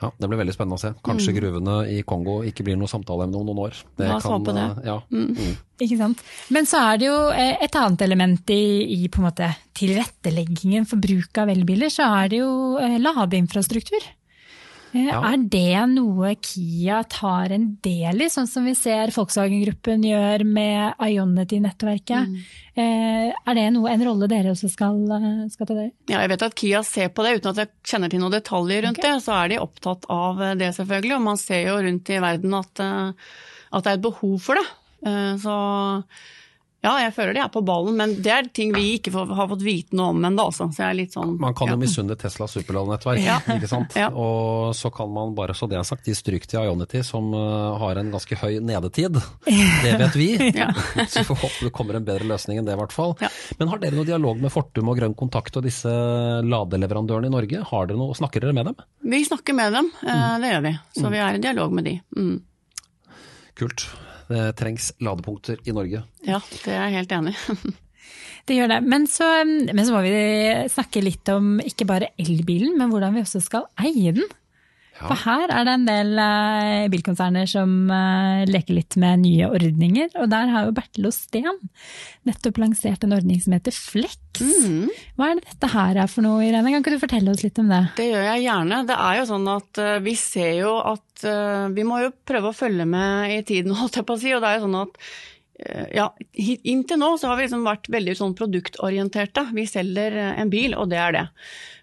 Ja, 0.01 0.11
Det 0.19 0.29
blir 0.29 0.41
veldig 0.41 0.55
spennende 0.55 0.79
å 0.79 0.83
se. 0.83 0.91
Kanskje 1.07 1.33
mm. 1.33 1.37
gruvene 1.39 1.77
i 1.93 2.01
Kongo 2.07 2.41
ikke 2.47 2.65
blir 2.67 2.79
noe 2.79 2.91
samtaleemne 2.91 3.39
om 3.39 3.47
noen 3.47 3.63
år. 3.69 3.81
Det 3.99 4.09
La 4.09 4.19
oss 4.19 4.27
håpe 4.27 4.55
det. 4.57 4.67
Ja. 4.87 4.99
Mm. 5.13 5.29
Mm. 5.37 5.57
Ikke 5.87 5.99
sant. 6.01 6.23
Men 6.55 6.69
så 6.71 6.83
er 6.83 7.01
det 7.01 7.09
jo 7.09 7.17
eh, 7.31 7.55
et 7.65 7.79
annet 7.79 8.05
element 8.09 8.55
i, 8.55 8.63
i 8.99 9.11
på 9.13 9.23
en 9.23 9.29
måte 9.29 9.51
tilretteleggingen 9.79 10.89
for 10.89 11.03
bruk 11.03 11.43
av 11.43 11.53
elbiler. 11.55 11.93
Så 11.95 12.07
er 12.07 12.33
det 12.33 12.43
jo 12.43 12.53
eh, 12.83 12.99
ladeinfrastruktur. 13.03 14.09
Eh, 14.93 15.09
ja. 15.09 15.19
Er 15.31 15.43
det 15.53 15.83
noe 15.93 16.33
Kia 16.41 17.03
tar 17.11 17.53
en 17.55 17.67
del 17.85 18.25
i, 18.25 18.31
sånn 18.33 18.49
som 18.49 18.67
vi 18.69 18.75
ser 18.79 19.13
Volkswagen-gruppen 19.15 20.07
gjør 20.07 20.45
med 20.49 21.03
Ionity-nettverket? 21.05 22.31
Mm. 22.31 22.39
Eh, 22.79 23.29
er 23.35 23.59
det 23.59 23.67
noe, 23.75 23.91
en 23.93 24.07
rolle 24.07 24.31
dere 24.31 24.55
også 24.55 24.71
skal, 24.73 24.97
eh, 25.19 25.45
skal 25.53 25.69
ta 25.69 25.77
dere? 25.77 25.93
Ja, 26.09 26.23
jeg 26.23 26.33
vet 26.35 26.47
at 26.49 26.57
Kia 26.59 26.83
ser 26.87 27.13
på 27.13 27.27
det, 27.27 27.37
uten 27.39 27.53
at 27.53 27.63
jeg 27.65 27.73
kjenner 27.93 28.13
til 28.13 28.23
noen 28.23 28.37
detaljer 28.39 28.87
rundt 28.87 29.03
okay. 29.03 29.19
det. 29.19 29.27
Så 29.27 29.37
er 29.37 29.53
de 29.53 29.63
opptatt 29.63 30.09
av 30.13 30.43
det, 30.61 30.73
selvfølgelig. 30.79 31.15
Og 31.19 31.27
man 31.29 31.41
ser 31.41 31.69
jo 31.69 31.79
rundt 31.85 32.15
i 32.15 32.23
verden 32.25 32.59
at, 32.59 32.85
at 32.85 33.85
det 33.85 33.93
er 33.93 33.99
et 33.99 34.09
behov 34.09 34.39
for 34.43 34.61
det. 34.61 34.67
Så 35.39 35.55
ja, 36.89 36.95
jeg 37.05 37.15
føler 37.17 37.37
de 37.37 37.43
er 37.45 37.51
på 37.53 37.63
ballen, 37.67 37.97
men 37.99 38.15
det 38.25 38.33
er 38.33 38.49
ting 38.55 38.73
vi 38.73 38.95
ikke 38.97 39.13
får, 39.13 39.33
har 39.37 39.49
fått 39.51 39.65
vite 39.67 39.97
noe 39.99 40.15
om 40.15 40.25
ennå. 40.25 40.47
Så 40.55 40.69
sånn, 40.73 41.35
man 41.41 41.57
kan 41.57 41.71
jo 41.71 41.77
ja. 41.77 41.81
misunne 41.81 42.17
Tesla 42.19 42.49
superladnettverk, 42.51 43.21
ja. 43.23 43.39
ikke 43.55 43.69
sant. 43.71 43.97
Ja. 43.99 44.09
Og 44.13 44.73
så 44.79 44.91
kan 44.95 45.13
man 45.13 45.35
bare, 45.37 45.57
så 45.59 45.69
det 45.71 45.79
er 45.79 45.87
sagt, 45.87 46.09
gi 46.09 46.17
stryk 46.17 46.49
til 46.49 46.65
Ionity, 46.65 47.03
som 47.07 47.31
uh, 47.35 47.77
har 47.83 48.01
en 48.01 48.13
ganske 48.15 48.41
høy 48.41 48.59
nedetid. 48.65 49.21
Det 49.85 49.95
vet 50.01 50.17
vi. 50.19 50.31
så 51.11 51.21
vi 51.21 51.27
får 51.29 51.41
håpe 51.45 51.69
det 51.69 51.75
kommer 51.75 51.99
en 51.99 52.07
bedre 52.07 52.27
løsning 52.29 52.61
enn 52.61 52.67
det, 52.69 52.75
i 52.77 52.81
hvert 52.81 52.95
fall. 52.95 53.15
Men 53.61 53.71
har 53.73 53.81
dere 53.83 53.99
noe 53.99 54.09
dialog 54.09 54.41
med 54.43 54.53
Fortum 54.53 54.91
og 54.91 54.99
Grønn 54.99 55.17
Kontakt 55.19 55.57
og 55.59 55.67
disse 55.67 55.93
ladeleverandørene 56.45 57.31
i 57.31 57.35
Norge? 57.35 57.63
Har 57.71 57.89
dere 57.89 58.01
noe, 58.01 58.17
Snakker 58.19 58.43
dere 58.43 58.57
med 58.57 58.71
dem? 58.71 58.83
Vi 59.13 59.23
snakker 59.29 59.55
med 59.57 59.77
dem, 59.77 59.93
uh, 60.03 60.37
det 60.43 60.53
gjør 60.53 60.69
vi. 60.69 60.77
Så 60.97 61.07
mm. 61.07 61.13
vi 61.15 61.25
er 61.25 61.39
i 61.39 61.43
dialog 61.49 61.79
med 61.79 61.91
de. 61.91 61.97
Mm. 62.19 62.37
Kult. 63.59 63.89
Det 64.29 64.47
trengs 64.61 64.91
ladepunkter 65.01 65.61
i 65.65 65.75
Norge. 65.77 66.03
Ja, 66.27 66.41
det 66.65 66.73
er 66.73 66.89
jeg 66.89 66.99
helt 66.99 67.15
enig 67.17 67.35
i. 67.35 67.73
det 68.49 68.59
gjør 68.59 68.73
det. 68.75 68.81
Men 68.85 69.07
så, 69.11 69.29
men 69.45 69.81
så, 69.85 69.95
må 69.95 70.03
vi 70.05 70.19
snakke 70.73 71.05
litt 71.05 71.33
om 71.33 71.57
ikke 71.65 71.89
bare 71.89 72.13
elbilen, 72.21 72.77
men 72.79 72.93
hvordan 72.93 73.17
vi 73.17 73.25
også 73.25 73.43
skal 73.45 73.69
eie 73.81 74.13
den. 74.21 74.29
Ja. 74.99 75.07
For 75.13 75.21
her 75.23 75.53
er 75.55 75.67
det 75.67 75.75
en 75.77 75.87
del 75.87 76.09
uh, 76.19 76.89
bilkonserner 76.91 77.47
som 77.47 77.71
uh, 77.87 78.43
leker 78.51 78.75
litt 78.75 78.97
med 78.99 79.23
nye 79.23 79.47
ordninger. 79.47 80.11
Og 80.19 80.27
der 80.33 80.51
har 80.51 80.67
jo 80.67 80.75
Bertil 80.75 81.07
og 81.07 81.15
Steen 81.15 81.61
nettopp 82.27 82.59
lansert 82.61 83.07
en 83.07 83.15
ordning 83.15 83.39
som 83.43 83.55
heter 83.55 83.75
Flex. 83.75 84.19
Mm. 84.43 84.91
Hva 85.19 85.31
er 85.31 85.39
det 85.39 85.47
dette 85.53 85.71
her 85.73 86.03
er 86.03 86.11
for 86.11 86.27
noe, 86.27 86.43
Irene? 86.47 86.73
Kan 86.75 86.83
ikke 86.83 86.97
du 86.97 87.05
fortelle 87.05 87.33
oss 87.33 87.45
litt 87.47 87.59
om 87.63 87.71
det? 87.71 87.83
Det 87.99 88.11
gjør 88.11 88.27
jeg 88.33 88.45
gjerne. 88.49 88.83
Det 88.91 88.99
er 89.07 89.21
jo 89.21 89.25
sånn 89.31 89.49
at 89.55 89.83
uh, 89.85 89.95
vi 90.05 90.19
ser 90.19 90.53
jo 90.65 90.77
at 90.83 91.05
Vi 91.75 91.83
må 91.83 91.97
jo 91.99 92.13
prøve 92.31 92.53
å 92.53 92.55
følge 92.55 92.85
med 92.87 93.33
i 93.35 93.41
tiden, 93.47 93.75
holdt 93.79 93.99
jeg 93.99 94.07
på 94.07 94.15
å 94.19 94.21
si. 94.23 94.35
Og 94.35 94.43
det 94.43 94.51
er 94.51 94.61
jo 94.61 94.69
sånn 94.69 94.83
at 94.85 95.01
ja, 95.91 96.07
Inntil 96.39 97.01
nå 97.01 97.17
så 97.19 97.33
har 97.33 97.39
vi 97.39 97.49
liksom 97.49 97.65
vært 97.67 97.89
veldig 97.91 98.15
sånn 98.15 98.37
produktorienterte. 98.39 99.49
Vi 99.57 99.65
selger 99.67 100.15
en 100.31 100.53
bil, 100.53 100.77
og 100.79 100.91
det 100.93 101.01
er 101.03 101.17
det. 101.17 101.25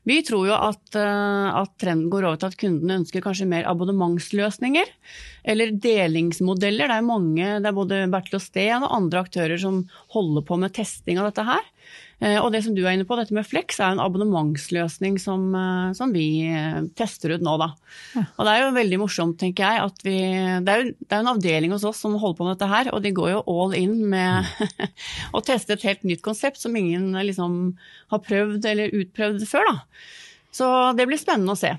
Vi 0.05 0.19
tror 0.21 0.45
jo 0.47 0.53
at, 0.53 0.83
eh, 0.93 1.47
at, 1.59 1.71
trenden 1.81 2.11
går 2.13 2.27
over 2.27 2.38
til 2.38 2.51
at 2.51 2.57
kundene 2.61 2.99
ønsker 3.01 3.23
kanskje 3.25 3.47
mer 3.49 3.65
abonnementsløsninger. 3.69 4.91
Eller 5.43 5.73
delingsmodeller. 5.81 6.91
Det 6.91 6.99
er 6.99 7.07
mange, 7.07 7.47
det 7.61 7.69
er 7.69 7.77
både 7.77 8.03
Bertil 8.13 8.38
og 8.38 8.43
Steen 8.45 8.85
og 8.85 8.93
andre 8.93 9.25
aktører 9.25 9.57
som 9.61 9.81
holder 10.13 10.45
på 10.45 10.59
med 10.61 10.75
testing 10.77 11.17
av 11.17 11.31
dette 11.31 11.47
her. 11.47 11.65
Eh, 12.23 12.38
og 12.39 12.51
det 12.54 12.62
som 12.63 12.75
du 12.75 12.82
er 12.86 12.95
inne 12.95 13.08
på, 13.08 13.17
dette 13.19 13.36
med 13.36 13.47
Flex, 13.47 13.80
er 13.80 13.93
en 13.93 14.04
abonnementsløsning 14.04 15.17
som, 15.21 15.47
eh, 15.60 15.91
som 15.97 16.13
vi 16.15 16.47
eh, 16.47 16.82
tester 16.95 17.36
ut 17.36 17.43
nå, 17.43 17.56
da. 17.60 17.71
Ja. 18.15 18.25
Og 18.38 18.47
det 18.47 18.54
er 18.54 18.63
jo 18.63 18.75
veldig 18.78 18.99
morsomt, 19.01 19.38
tenker 19.41 19.65
jeg, 19.65 19.89
at 19.89 20.06
vi 20.06 20.17
Det 20.65 20.71
er 20.71 20.82
jo 20.82 20.93
det 20.95 21.12
er 21.12 21.23
en 21.23 21.34
avdeling 21.36 21.75
hos 21.75 21.88
oss 21.88 22.04
som 22.04 22.15
holder 22.19 22.38
på 22.39 22.47
med 22.47 22.56
dette 22.56 22.71
her, 22.71 22.91
og 22.95 23.04
de 23.04 23.13
går 23.15 23.34
jo 23.34 23.43
all 23.51 23.75
in 23.78 23.97
med 24.12 24.47
å 25.36 25.43
teste 25.45 25.75
et 25.75 25.88
helt 25.88 26.06
nytt 26.08 26.23
konsept 26.25 26.62
som 26.62 26.75
ingen 26.75 27.12
liksom 27.28 27.75
har 28.13 28.23
prøvd 28.23 28.69
eller 28.71 28.95
utprøvd 28.95 29.43
før, 29.49 29.73
da. 29.73 30.08
Så 30.56 30.69
det 30.95 31.08
blir 31.10 31.19
spennende 31.19 31.56
å 31.56 31.60
se. 31.60 31.75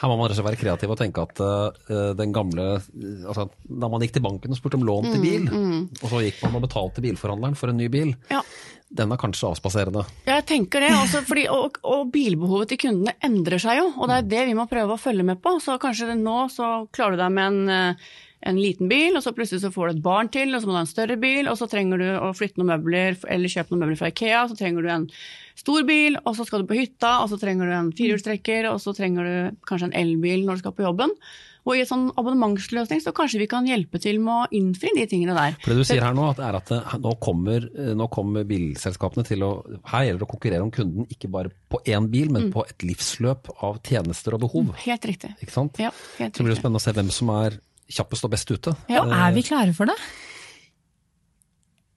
Her 0.00 0.10
må 0.10 0.16
man 0.16 0.28
rett 0.28 0.34
og 0.34 0.40
slett 0.40 0.48
være 0.50 0.60
kreativ 0.60 0.92
og 0.92 0.98
tenke 1.00 1.22
at 1.24 1.40
uh, 1.40 2.12
den 2.16 2.32
gamle 2.36 2.64
altså, 2.76 3.46
Da 3.64 3.88
man 3.92 4.02
gikk 4.04 4.14
til 4.16 4.24
banken 4.24 4.52
og 4.52 4.58
spurte 4.58 4.78
om 4.80 4.84
lån 4.88 5.08
til 5.08 5.20
mm, 5.20 5.24
bil, 5.24 5.46
mm, 5.48 5.66
mm. 5.72 5.82
og 6.00 6.12
så 6.12 6.22
gikk 6.24 6.42
man 6.44 6.58
og 6.58 6.64
betalte 6.66 7.04
bilforhandleren 7.04 7.56
for 7.60 7.72
en 7.72 7.80
ny 7.80 7.88
bil, 7.92 8.12
ja. 8.32 8.42
Den 8.88 9.10
er 9.12 9.18
kanskje 9.18 9.48
avspaserende? 9.50 10.04
Jeg 10.28 10.44
tenker 10.46 10.84
det, 10.84 10.92
Også 11.00 11.24
fordi, 11.26 11.48
og, 11.50 11.80
og, 11.82 12.06
bilbehovet 12.14 12.70
til 12.70 12.80
kundene 12.84 13.16
endrer 13.26 13.58
seg 13.62 13.80
jo. 13.80 13.88
Og 13.96 14.10
det 14.10 14.20
er 14.20 14.28
det 14.30 14.44
vi 14.50 14.54
må 14.58 14.68
prøve 14.70 14.94
å 14.94 15.00
følge 15.00 15.26
med 15.26 15.42
på. 15.42 15.56
Så 15.62 15.74
kanskje 15.82 16.14
nå 16.20 16.44
så 16.54 16.86
klarer 16.94 17.16
du 17.16 17.24
deg 17.24 17.34
med 17.34 17.50
en 17.50 17.74
uh, 17.96 18.06
en 18.46 18.58
liten 18.60 18.88
bil, 18.90 19.16
og 19.16 19.24
så 19.24 19.32
plutselig 19.34 19.62
så 19.64 19.72
får 19.74 19.88
du 19.88 19.94
et 19.96 20.04
barn 20.04 20.28
til, 20.32 20.52
og 20.54 20.60
så 20.60 20.68
må 20.68 20.74
du 20.74 20.78
ha 20.78 20.84
en 20.84 20.90
større 20.90 21.16
bil, 21.20 21.48
og 21.50 21.56
så 21.58 21.68
trenger 21.70 22.02
du 22.02 22.06
å 22.20 22.30
flytte 22.36 22.60
noen 22.60 22.74
møbler 22.74 23.18
eller 23.32 23.52
kjøpe 23.52 23.72
noen 23.72 23.84
møbler 23.84 24.00
fra 24.00 24.10
Ikea, 24.12 24.44
så 24.50 24.58
trenger 24.58 24.84
du 24.84 24.92
en 24.92 25.08
stor 25.56 25.86
bil, 25.88 26.18
og 26.22 26.36
så 26.36 26.46
skal 26.46 26.62
du 26.62 26.70
på 26.70 26.78
hytta, 26.78 27.16
og 27.24 27.32
så 27.32 27.40
trenger 27.40 27.70
du 27.70 27.76
en 27.76 27.92
firehjulstrekker, 27.96 28.68
og 28.70 28.80
så 28.82 28.94
trenger 28.96 29.26
du 29.26 29.60
kanskje 29.68 29.90
en 29.90 29.98
elbil 30.04 30.44
når 30.46 30.58
du 30.58 30.64
skal 30.66 30.76
på 30.76 30.86
jobben. 30.86 31.14
Og 31.66 31.74
i 31.74 31.82
en 31.82 31.88
sånn 31.88 32.04
abonnementsløsning 32.14 33.00
så 33.02 33.10
kanskje 33.14 33.40
vi 33.42 33.48
kan 33.50 33.66
hjelpe 33.66 33.98
til 34.02 34.20
med 34.22 34.34
å 34.34 34.46
innfri 34.54 34.92
de 34.94 35.06
tingene 35.10 35.34
der. 35.34 35.56
For 35.64 35.74
Det 35.74 35.82
du 35.82 35.88
sier 35.88 36.04
her 36.04 36.14
nå, 36.14 36.28
er 36.38 36.58
at 36.60 36.70
eh, 36.74 36.92
nå 37.02 37.14
kommer, 37.22 37.66
eh, 37.74 37.90
nå 37.98 38.06
kommer 38.12 38.46
bilselskapene 38.46 39.26
til 39.26 39.42
å 39.42 39.50
Her 39.90 40.06
gjelder 40.06 40.22
det 40.22 40.28
å 40.28 40.30
konkurrere 40.30 40.62
om 40.62 40.70
kunden, 40.74 41.08
ikke 41.10 41.30
bare 41.32 41.50
på 41.50 41.80
én 41.90 42.06
bil, 42.12 42.30
men 42.30 42.48
mm. 42.48 42.52
på 42.54 42.62
et 42.68 42.86
livsløp 42.86 43.50
av 43.66 43.80
tjenester 43.86 44.36
og 44.38 44.44
behov. 44.46 44.70
Helt 44.84 45.08
riktig. 45.10 45.32
Ikke 45.42 45.54
sant? 45.54 45.80
Ja, 45.82 45.90
helt 46.20 46.28
riktig. 46.28 46.38
så 46.38 46.46
blir 46.46 46.54
det 46.54 46.60
spennende 46.60 46.82
å 46.82 46.86
se 46.86 46.94
hvem 46.94 47.10
som 47.14 47.32
er 47.34 47.58
kjappest 47.96 48.26
og 48.26 48.32
best 48.34 48.50
ute. 48.50 48.74
Ja, 48.92 49.02
Er 49.02 49.34
vi 49.34 49.42
klare 49.46 49.74
for 49.74 49.90
det? 49.90 49.96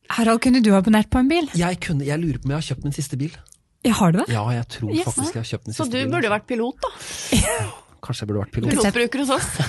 Harald, 0.10 0.42
kunne 0.42 0.64
du 0.66 0.72
abonnert 0.74 1.12
på 1.14 1.22
en 1.22 1.30
bil? 1.30 1.50
Jeg, 1.58 1.78
kunne, 1.86 2.06
jeg 2.08 2.18
lurer 2.18 2.42
på 2.42 2.50
om 2.50 2.56
jeg 2.56 2.62
har 2.64 2.68
kjøpt 2.72 2.88
min 2.88 2.96
siste 2.98 3.20
bil. 3.22 3.38
Jeg 3.86 3.94
har 3.96 4.12
du 4.12 4.18
det? 4.24 4.26
Ja, 4.34 4.48
jeg 4.52 4.66
tror 4.74 4.90
Yes. 4.92 5.06
faktisk 5.06 5.38
jeg 5.38 5.44
har 5.44 5.50
kjøpt 5.54 5.70
min 5.70 5.78
Så 5.78 5.86
du 5.86 6.00
burde 6.10 6.26
jo 6.26 6.34
vært 6.34 6.50
pilot, 6.50 6.82
da. 6.82 6.90
Kanskje 8.10 8.26
jeg 8.26 8.30
burde 8.32 8.42
vært 8.42 8.56
pilot. 8.56 8.74
Pilotbruker 8.74 9.22
hos 9.22 9.32
oss. 9.38 9.50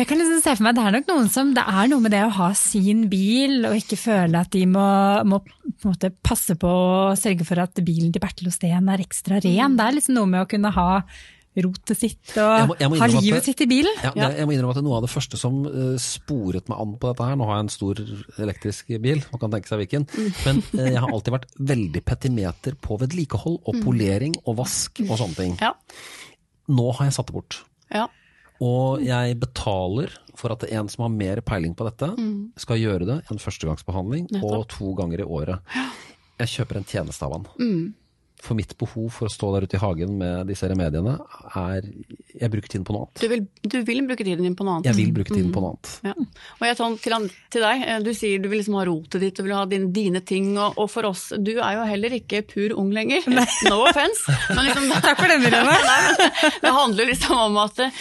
Jeg 0.00 0.06
kan 0.08 0.16
liksom 0.16 0.38
se 0.40 0.52
for 0.54 0.64
meg, 0.64 0.76
Det 0.78 0.82
er 0.86 0.94
nok 0.94 1.08
noen 1.10 1.26
som, 1.28 1.48
det 1.52 1.64
er 1.66 1.88
noe 1.90 2.00
med 2.00 2.12
det 2.14 2.22
å 2.24 2.30
ha 2.32 2.46
sin 2.56 3.02
bil, 3.10 3.66
og 3.68 3.74
ikke 3.76 3.98
føle 4.00 4.40
at 4.40 4.48
de 4.54 4.62
må, 4.70 4.84
må 5.28 5.42
på 5.42 5.50
en 5.66 5.90
måte 5.90 6.12
passe 6.24 6.54
på 6.56 6.70
å 6.70 7.18
sørge 7.18 7.44
for 7.44 7.60
at 7.60 7.82
bilen 7.84 8.14
til 8.14 8.22
Bertil 8.22 8.48
Osten 8.48 8.88
er 8.94 9.02
ekstra 9.02 9.42
ren. 9.42 9.76
Det 9.76 9.84
er 9.84 9.98
liksom 9.98 10.16
noe 10.16 10.30
med 10.30 10.44
å 10.44 10.48
kunne 10.48 10.72
ha 10.72 10.88
rotet 11.56 11.98
sitt 11.98 12.30
og 12.38 12.52
Jeg 12.60 12.66
må- 12.68 12.76
jeg 12.78 12.88
må 12.90 12.96
ha 12.98 13.06
innrømme 13.06 13.18
at 13.18 13.24
livet 13.24 13.40
det- 13.40 13.44
sitt 13.44 13.60
i 13.60 13.66
bilen. 13.66 13.96
Ja, 14.04 14.12
ja. 14.14 14.28
jeg 14.30 14.46
må 14.46 14.52
innrømme 14.54 14.70
at 14.70 14.76
det 14.78 14.84
er 14.84 14.88
noe 14.88 14.96
av 15.00 15.02
det 15.02 15.10
første 15.10 15.36
som 15.36 15.66
uh, 15.66 15.96
sporet 15.98 16.68
meg 16.70 16.78
an 16.78 16.92
på 17.02 17.10
dette 17.10 17.26
her. 17.26 17.34
Nå 17.36 17.44
har 17.48 17.56
jeg 17.56 17.64
en 17.66 17.74
stor 17.74 17.94
elektrisk 18.38 18.86
bil, 19.02 19.24
man 19.32 19.40
kan 19.40 19.50
tenke 19.50 19.66
seg 19.68 19.82
hvilken. 19.82 20.06
Men 20.46 20.62
uh, 20.78 20.86
jeg 20.86 21.00
har 21.02 21.10
alltid 21.10 21.32
vært 21.34 21.50
veldig 21.58 22.04
petimeter 22.04 22.78
på 22.80 22.98
vedlikehold 23.02 23.60
og 23.66 23.82
polering 23.82 24.34
og 24.46 24.56
vask 24.62 25.00
og 25.08 25.16
sånne 25.18 25.36
ting. 25.36 25.58
Ja. 25.60 25.74
Nå 26.70 26.92
har 26.94 27.06
jeg 27.10 27.14
satt 27.18 27.26
det 27.26 27.34
bort. 27.34 27.60
ja. 27.92 28.06
Og 28.60 29.00
jeg 29.00 29.38
betaler 29.40 30.10
for 30.36 30.52
at 30.52 30.64
en 30.70 30.86
som 30.92 31.02
har 31.06 31.08
mer 31.08 31.40
peiling 31.40 31.72
på 31.74 31.86
dette, 31.88 32.10
skal 32.60 32.76
gjøre 32.76 33.06
det 33.08 33.16
en 33.32 33.38
førstegangsbehandling 33.40 34.26
og 34.44 34.68
to 34.68 34.92
ganger 34.94 35.20
i 35.20 35.24
året. 35.24 35.60
Jeg 36.38 36.46
kjøper 36.48 36.76
en 36.76 36.84
tjeneste 36.84 37.22
av 37.24 37.32
han. 37.38 37.94
For 38.40 38.56
mitt 38.56 38.72
behov 38.80 39.10
for 39.12 39.28
å 39.28 39.32
stå 39.32 39.50
der 39.54 39.66
ute 39.68 39.76
i 39.76 39.82
hagen 39.82 40.14
med 40.20 40.48
disse 40.48 40.68
remediene 40.70 41.18
er 41.58 41.84
Jeg 41.84 42.50
bruker 42.52 42.72
tiden 42.72 42.86
på 42.88 42.94
noe 42.94 43.06
annet. 43.06 43.20
Du, 43.20 43.28
vil, 43.28 43.42
du 43.62 43.78
vil 43.86 44.00
bruke 44.08 44.24
tiden 44.24 44.46
din 44.46 44.56
på 44.56 44.64
noe 44.66 44.78
annet. 44.78 44.88
Jeg 44.90 44.98
vil 44.98 45.12
bruke 45.14 45.34
tiden 45.34 45.50
på 45.52 45.62
noe 45.62 45.74
annet. 45.74 45.90
Ja. 46.08 46.14
Og 46.60 46.64
jeg 46.66 46.78
sånn 46.78 46.96
til, 47.02 47.16
til 47.52 47.64
deg, 47.66 47.84
eh, 47.84 48.00
du 48.04 48.10
sier 48.16 48.40
du 48.40 48.48
vil 48.50 48.62
liksom 48.62 48.78
ha 48.78 48.84
rotet 48.88 49.24
ditt, 49.24 49.36
du 49.36 49.44
vil 49.44 49.56
ha 49.56 49.64
dine, 49.68 49.90
dine 49.94 50.22
ting, 50.26 50.52
og, 50.56 50.78
og 50.80 50.88
for 50.92 51.10
oss, 51.10 51.26
du 51.36 51.52
er 51.58 51.76
jo 51.76 51.86
heller 51.90 52.16
ikke 52.16 52.42
pur 52.48 52.74
ung 52.80 52.92
lenger. 52.96 53.26
No 53.68 53.82
offence. 53.88 54.24
Men 54.54 54.64
liksom, 54.68 54.88
Takk 55.04 55.20
for 55.20 55.32
den, 55.32 55.44
Irene. 55.48 55.76
Det 56.60 56.72
handler 56.74 57.10
liksom 57.10 57.38
om 57.44 57.60
at 57.62 57.84
eh, 57.84 58.00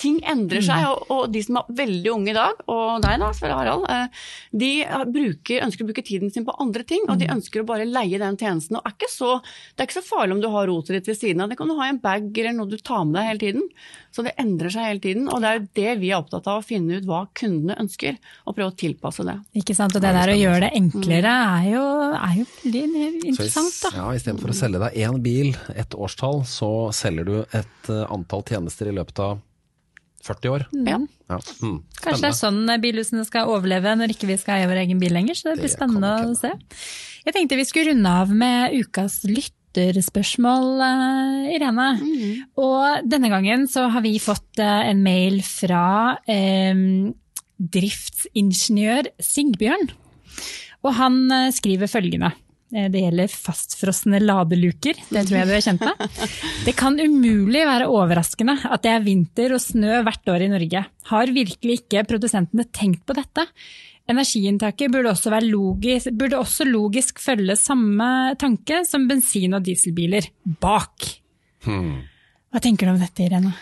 ting 0.00 0.20
endrer 0.28 0.64
seg, 0.64 0.84
og, 0.90 1.08
og 1.14 1.32
de 1.32 1.42
som 1.44 1.60
er 1.62 1.72
veldig 1.82 2.12
unge 2.14 2.32
i 2.32 2.36
dag, 2.36 2.62
og 2.68 3.02
deg 3.04 3.18
da, 3.22 3.32
Sverre 3.36 3.58
Harald, 3.60 3.88
eh, 3.92 4.28
de 4.64 4.72
bruker, 5.14 5.64
ønsker 5.66 5.84
å 5.84 5.90
bruke 5.90 6.04
tiden 6.06 6.32
sin 6.34 6.46
på 6.48 6.56
andre 6.60 6.84
ting, 6.88 7.04
og 7.08 7.18
de 7.20 7.30
ønsker 7.32 7.62
å 7.62 7.68
bare 7.68 7.88
leie 7.88 8.20
den 8.20 8.38
tjenesten. 8.40 8.78
Og 8.78 8.86
er 8.88 8.96
ikke 8.96 9.10
så, 9.12 9.38
det 9.78 9.84
er 9.84 9.86
ikke 9.92 10.00
så 10.00 10.08
farlig 10.08 10.34
om 10.34 10.40
du 10.42 10.48
har 10.50 10.66
rotet 10.66 10.96
ditt 10.96 11.06
ved 11.06 11.14
siden 11.14 11.42
av, 11.44 11.52
det 11.52 11.56
kan 11.60 11.68
du 11.70 11.76
ha 11.78 11.84
i 11.86 11.92
en 11.92 12.00
bag 12.02 12.24
eller 12.34 12.54
noe 12.56 12.66
du 12.66 12.80
tar 12.82 13.04
med 13.06 13.14
deg 13.14 13.28
hele 13.28 13.42
tiden. 13.44 13.66
Så 14.10 14.24
det 14.26 14.32
endrer 14.42 14.72
seg 14.74 14.88
hele 14.88 15.02
tiden, 15.04 15.28
og 15.30 15.38
det 15.38 15.50
er 15.50 15.60
jo 15.60 15.68
det 15.78 15.92
vi 16.00 16.08
er 16.10 16.18
opptatt 16.18 16.48
av, 16.50 16.58
å 16.58 16.66
finne 16.66 16.98
ut 16.98 17.06
hva 17.06 17.20
kundene 17.38 17.76
ønsker, 17.78 18.16
og 18.42 18.56
prøve 18.56 18.72
å 18.72 18.76
tilpasse 18.82 19.22
det. 19.28 19.36
Ikke 19.62 19.76
sant? 19.78 19.94
Og 19.94 20.02
det 20.02 20.10
der 20.16 20.32
å 20.32 20.34
gjøre 20.34 20.64
det 20.64 20.72
enklere 20.80 21.34
er 21.54 21.68
jo, 21.70 21.84
er 22.18 22.34
jo 22.40 22.46
veldig 22.64 22.82
Så 22.90 23.30
interessant, 23.30 23.78
da. 23.84 23.92
Ja, 24.00 24.08
Istedenfor 24.18 24.50
å 24.50 24.56
selge 24.64 24.82
deg 24.82 24.98
én 25.06 25.20
bil, 25.22 25.52
ett 25.78 25.94
årstall, 25.94 26.42
så 26.50 26.72
selger 26.98 27.28
du 27.28 27.36
et 27.44 27.92
eh, 27.94 28.02
antall 28.10 28.42
tjenester 28.50 28.90
i 28.90 28.96
løpet 28.98 29.22
av 29.22 29.38
40 30.26 30.56
år. 30.56 30.66
Ja. 30.88 30.98
Ja. 31.30 31.38
Mm. 31.62 31.78
Kanskje 32.02 32.24
det 32.24 32.32
er 32.32 32.40
sånn 32.40 32.72
bilhusene 32.82 33.22
skal 33.28 33.54
overleve 33.54 33.94
når 33.94 34.16
ikke 34.16 34.32
vi 34.32 34.40
skal 34.42 34.58
eie 34.58 34.70
vår 34.70 34.82
egen 34.82 34.98
bil 34.98 35.14
lenger, 35.14 35.38
så 35.38 35.52
det 35.52 35.60
blir 35.60 35.70
Det 35.70 35.76
spennende 35.76 36.16
å 36.26 36.34
se. 36.34 36.50
Jeg 37.28 37.36
tenkte 37.36 37.58
vi 37.60 37.66
skulle 37.68 37.92
runde 37.92 38.18
av 38.24 38.30
med 38.32 38.74
ukas 38.74 39.20
lytterspørsmål, 39.76 40.80
eh, 40.80 41.54
Irene. 41.56 41.88
Og 42.56 43.08
denne 43.08 43.28
gangen 43.28 43.68
så 43.68 43.88
har 43.90 44.02
vi 44.02 44.18
fått 44.18 44.58
eh, 44.58 44.90
en 44.90 45.02
mail 45.02 45.40
fra 45.42 46.18
eh, 46.26 46.74
driftsingeniør 47.58 49.12
Sigbjørn. 49.20 49.90
Og 50.84 50.94
han 50.94 51.24
eh, 51.30 51.50
skriver 51.52 51.90
følgende. 51.90 52.32
Det 52.68 53.00
gjelder 53.00 53.30
fastfrosne 53.32 54.18
ladeluker, 54.20 54.98
det 55.08 55.22
tror 55.24 55.38
jeg 55.38 55.48
du 55.48 55.52
er 55.56 55.62
kjent 55.64 55.80
med. 55.80 56.02
Det 56.66 56.74
kan 56.76 56.98
umulig 57.00 57.62
være 57.64 57.86
overraskende 57.88 58.58
at 58.68 58.82
det 58.84 58.90
er 58.92 59.06
vinter 59.06 59.54
og 59.56 59.62
snø 59.64 60.02
hvert 60.04 60.28
år 60.28 60.44
i 60.44 60.50
Norge. 60.52 60.82
Har 61.08 61.32
virkelig 61.32 61.78
ikke 61.78 62.04
produsentene 62.10 62.68
tenkt 62.68 63.06
på 63.08 63.16
dette? 63.16 63.46
Energiinntaket 64.08 64.92
burde 64.92 65.12
også, 65.12 65.32
være 65.34 65.50
logisk, 65.50 66.12
burde 66.16 66.38
også 66.40 66.64
logisk 66.64 67.20
følge 67.20 67.58
samme 67.60 68.34
tanke 68.40 68.80
som 68.88 69.04
bensin- 69.10 69.56
og 69.56 69.66
dieselbiler. 69.66 70.30
Bak! 70.60 71.10
Hva 71.68 72.62
tenker 72.64 72.88
du 72.88 72.94
om 72.94 73.02
dette, 73.02 73.26
Irene? 73.26 73.52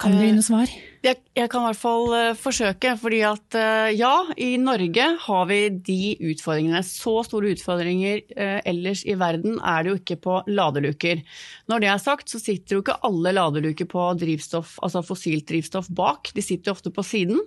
Kan 0.00 0.16
du 0.16 0.24
gi 0.24 0.32
noe 0.34 0.44
svar? 0.44 0.70
Jeg, 1.04 1.18
jeg 1.36 1.50
kan 1.52 1.62
i 1.62 1.68
hvert 1.68 1.78
fall 1.78 2.06
eh, 2.16 2.36
forsøke, 2.38 2.94
fordi 2.98 3.20
at 3.28 3.56
eh, 3.60 3.92
ja, 3.94 4.12
i 4.40 4.54
Norge 4.58 5.06
har 5.26 5.46
vi 5.50 5.58
de 5.86 5.98
utfordringene. 6.32 6.80
Så 6.86 7.18
store 7.28 7.52
utfordringer 7.54 8.22
eh, 8.34 8.58
ellers 8.66 9.04
i 9.06 9.14
verden 9.20 9.60
er 9.60 9.84
det 9.84 9.92
jo 9.92 9.98
ikke 10.00 10.18
på 10.24 10.38
ladeluker. 10.48 11.22
Når 11.70 11.84
det 11.84 11.90
er 11.92 12.02
sagt, 12.02 12.32
så 12.32 12.40
sitter 12.42 12.78
jo 12.78 12.82
ikke 12.82 12.98
alle 13.06 13.34
ladeluker 13.36 13.88
på 13.90 14.06
drivstoff, 14.24 14.78
altså 14.82 15.04
fossilt 15.06 15.46
drivstoff 15.52 15.92
bak. 15.94 16.32
De 16.34 16.42
sitter 16.44 16.72
jo 16.72 16.78
ofte 16.78 16.92
på 16.94 17.04
siden. 17.06 17.44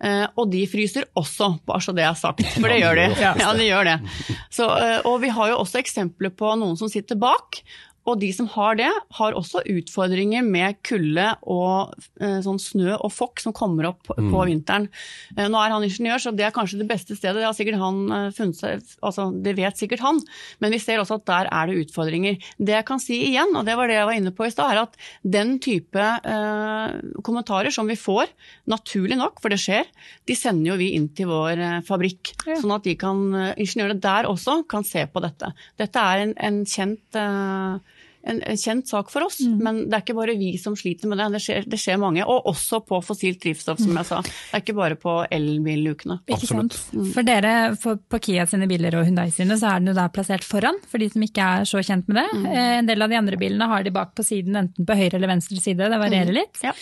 Eh, 0.00 0.26
og 0.40 0.48
de 0.52 0.62
fryser 0.70 1.04
også, 1.18 1.50
bare 1.68 1.84
så 1.84 1.92
det 1.96 2.06
er 2.06 2.16
sagt. 2.16 2.40
For 2.56 2.72
det 2.72 2.80
gjør 2.80 2.96
de. 2.96 3.06
Ja. 3.20 3.34
De 3.56 3.66
gjør 3.66 3.90
det. 3.90 3.96
Så, 4.52 4.68
eh, 4.80 4.98
og 5.04 5.20
vi 5.24 5.32
har 5.36 5.52
jo 5.52 5.60
også 5.60 5.82
eksempler 5.82 6.32
på 6.32 6.54
noen 6.60 6.78
som 6.80 6.88
sitter 6.92 7.20
bak. 7.20 7.60
Og 8.10 8.18
de 8.20 8.30
som 8.34 8.48
har 8.56 8.76
det, 8.80 8.90
har 9.18 9.36
også 9.38 9.62
utfordringer 9.70 10.42
med 10.46 10.80
kulde 10.86 11.28
og 11.46 11.94
eh, 12.20 12.40
sånn 12.44 12.58
snø 12.62 12.96
og 12.98 13.12
fokk 13.14 13.42
som 13.44 13.54
kommer 13.56 13.92
opp 13.92 14.10
Mm. 14.20 14.30
på 14.32 14.40
vinteren. 14.48 14.88
Eh, 15.36 15.46
nå 15.48 15.56
er 15.60 15.70
han 15.70 15.84
ingeniør, 15.86 16.18
så 16.20 16.32
det 16.34 16.44
er 16.48 16.52
kanskje 16.54 16.80
det 16.80 16.88
beste 16.90 17.14
stedet. 17.16 17.38
Det 17.40 17.46
har 17.46 17.54
sikkert 17.56 17.78
han 17.80 18.00
eh, 18.12 18.30
funnet 18.34 18.58
seg, 18.58 18.82
altså 19.06 19.28
det 19.44 19.54
vet 19.56 19.78
sikkert 19.78 20.02
han. 20.02 20.18
Men 20.60 20.74
vi 20.74 20.80
ser 20.82 20.98
også 20.98 21.20
at 21.20 21.26
der 21.30 21.48
er 21.52 21.70
det 21.70 21.84
utfordringer. 21.86 22.36
Det 22.58 22.74
jeg 22.74 22.86
kan 22.88 23.00
si 23.02 23.20
igjen, 23.28 23.54
og 23.56 23.64
det 23.68 23.76
var 23.78 23.86
det 23.88 23.96
jeg 24.00 24.08
var 24.10 24.18
inne 24.18 24.32
på 24.34 24.48
i 24.48 24.50
stad, 24.52 24.72
er 24.74 24.82
at 24.82 24.98
den 25.22 25.54
type 25.62 26.00
eh, 26.02 26.98
kommentarer 27.22 27.70
som 27.74 27.86
vi 27.90 27.96
får, 28.00 28.32
naturlig 28.70 29.16
nok, 29.20 29.38
for 29.42 29.52
det 29.54 29.60
skjer, 29.62 29.86
de 30.26 30.36
sender 30.38 30.72
jo 30.72 30.78
vi 30.80 30.90
inn 30.98 31.08
til 31.14 31.30
vår 31.30 31.62
eh, 31.68 31.78
fabrikk. 31.86 32.34
Ja. 32.48 32.58
Sånn 32.60 32.74
at 32.74 32.84
de 32.88 32.96
kan, 33.00 33.22
ingeniørene 33.60 34.00
der 34.02 34.28
også 34.30 34.60
kan 34.70 34.84
se 34.86 35.06
på 35.06 35.22
dette. 35.24 35.52
Dette 35.80 36.02
er 36.12 36.24
en, 36.26 36.34
en 36.40 36.60
kjent 36.68 37.18
eh, 37.20 37.78
en, 38.22 38.42
en 38.44 38.56
kjent 38.60 38.86
sak 38.90 39.08
for 39.10 39.24
oss, 39.24 39.38
Mm. 39.40 39.58
men 39.64 39.76
det 39.88 39.94
er 39.96 40.02
ikke 40.04 40.14
bare 40.18 40.34
vi 40.36 40.50
som 40.60 40.74
sliter 40.76 41.08
med 41.08 41.16
det. 41.18 41.26
Det 41.32 41.40
skjer, 41.40 41.64
det 41.72 41.78
skjer 41.80 41.96
mange. 42.02 42.24
Og 42.28 42.44
også 42.50 42.82
på 42.84 42.98
fossilt 43.02 43.40
drivstoff, 43.40 43.78
som 43.80 43.96
jeg 43.96 44.04
sa. 44.10 44.18
Det 44.22 44.58
er 44.58 44.60
ikke 44.60 44.74
bare 44.76 44.98
på 45.00 45.14
elbillukene. 45.32 46.18
Ikke 46.28 46.36
Absolutt. 46.42 46.76
sant? 46.76 47.08
For 47.14 47.22
dere, 47.26 47.54
for, 47.80 47.96
på 47.96 48.20
Kia 48.26 48.44
sine 48.50 48.68
biler 48.68 48.98
og 49.00 49.06
Hyundai 49.08 49.30
sine, 49.32 49.56
så 49.56 49.70
er 49.72 49.80
den 49.80 49.92
jo 49.92 49.96
da 49.96 50.08
plassert 50.12 50.44
foran, 50.44 50.76
for 50.90 51.00
de 51.00 51.08
som 51.12 51.24
ikke 51.24 51.46
er 51.60 51.64
så 51.70 51.80
kjent 51.86 52.08
med 52.12 52.20
det. 52.20 52.26
Eh, 52.52 52.76
En 52.80 52.86
del 52.90 53.02
av 53.02 53.08
de 53.08 53.16
andre 53.16 53.36
bilene 53.40 53.66
har 53.72 53.82
de 53.86 53.90
bak 53.94 54.12
på 54.14 54.22
siden, 54.26 54.56
enten 54.56 54.86
på 54.86 54.96
høyre 55.00 55.16
eller 55.16 55.32
venstre 55.32 55.56
side, 55.60 55.88
det 55.90 56.00
varierer 56.00 56.32
litt. 56.36 56.60
Ja. 56.62 56.72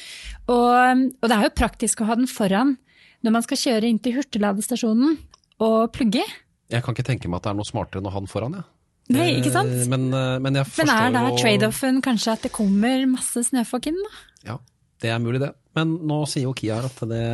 Og, 0.48 1.06
og 1.22 1.28
det 1.30 1.36
er 1.38 1.46
jo 1.46 1.54
praktisk 1.58 2.02
å 2.02 2.08
ha 2.10 2.14
den 2.18 2.26
foran 2.30 2.76
når 3.22 3.34
man 3.34 3.42
skal 3.46 3.58
kjøre 3.58 3.88
inn 3.90 3.98
til 4.02 4.14
hurtigladestasjonen 4.18 5.16
og 5.64 5.92
plugge. 5.94 6.22
Jeg 6.70 6.82
kan 6.84 6.94
ikke 6.94 7.06
tenke 7.08 7.28
meg 7.30 7.40
at 7.40 7.48
det 7.48 7.50
er 7.54 7.56
noe 7.58 7.66
smartere 7.66 8.02
enn 8.02 8.06
å 8.10 8.12
ha 8.14 8.20
den 8.22 8.30
foran, 8.30 8.54
jeg. 8.60 8.66
Nei, 9.08 9.28
ikke 9.38 9.52
sant? 9.54 9.70
Eh, 9.72 9.86
Men, 9.88 10.08
eh, 10.12 10.38
men 10.44 10.58
jeg 10.60 10.66
Men 10.78 10.90
er 10.92 11.12
da 11.14 11.22
trade-offen 11.38 12.02
kanskje 12.04 12.32
at 12.34 12.42
det 12.44 12.52
kommer 12.52 13.06
masse 13.08 13.40
snøfokk 13.48 13.88
inn, 13.90 13.98
da? 14.04 14.22
Ja, 14.50 14.56
det 15.00 15.10
er 15.14 15.18
mulig 15.22 15.40
det. 15.40 15.52
Men 15.78 15.96
nå 16.08 16.22
sier 16.28 16.44
jo 16.48 16.52
Kia 16.58 16.80
at 16.84 17.00
det 17.08 17.24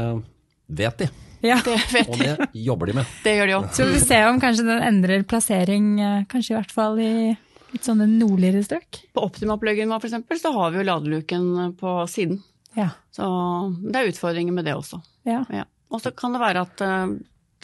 vet 0.68 0.98
de, 1.02 1.08
Ja. 1.44 1.58
Det 1.64 1.74
vet 1.92 2.08
og 2.08 2.18
det 2.18 2.48
jobber 2.56 2.86
de 2.86 2.94
med. 3.00 3.06
Det 3.24 3.34
gjør 3.36 3.46
de 3.50 3.56
òg. 3.58 3.66
Så 3.76 3.88
vi 3.90 3.98
ser 3.98 4.06
se 4.06 4.20
om 4.30 4.38
kanskje 4.40 4.64
den 4.68 4.80
endrer 4.86 5.26
plassering, 5.28 5.88
eh, 6.00 6.22
kanskje 6.30 6.54
i 6.54 6.58
hvert 6.60 6.72
fall 6.72 6.98
i 7.02 7.10
litt 7.74 7.84
sånne 7.84 8.06
nordligere 8.06 8.62
strøk. 8.64 9.02
På 9.12 9.26
Optima-pluggen 9.26 9.90
for 9.98 10.06
eksempel, 10.08 10.38
så 10.40 10.52
har 10.54 10.70
vi 10.70 10.78
jo 10.80 10.86
ladeluken 10.88 11.74
på 11.76 11.98
siden. 12.08 12.38
Ja. 12.78 12.92
Så 13.12 13.26
det 13.82 13.98
er 14.00 14.08
utfordringer 14.14 14.54
med 14.54 14.64
det 14.70 14.74
også. 14.78 15.02
ja. 15.26 15.44
Ja. 15.50 15.64
Og 15.90 16.00
så 16.02 16.10
kan 16.16 16.32
det 16.34 16.40
være 16.40 16.62
at 16.64 16.80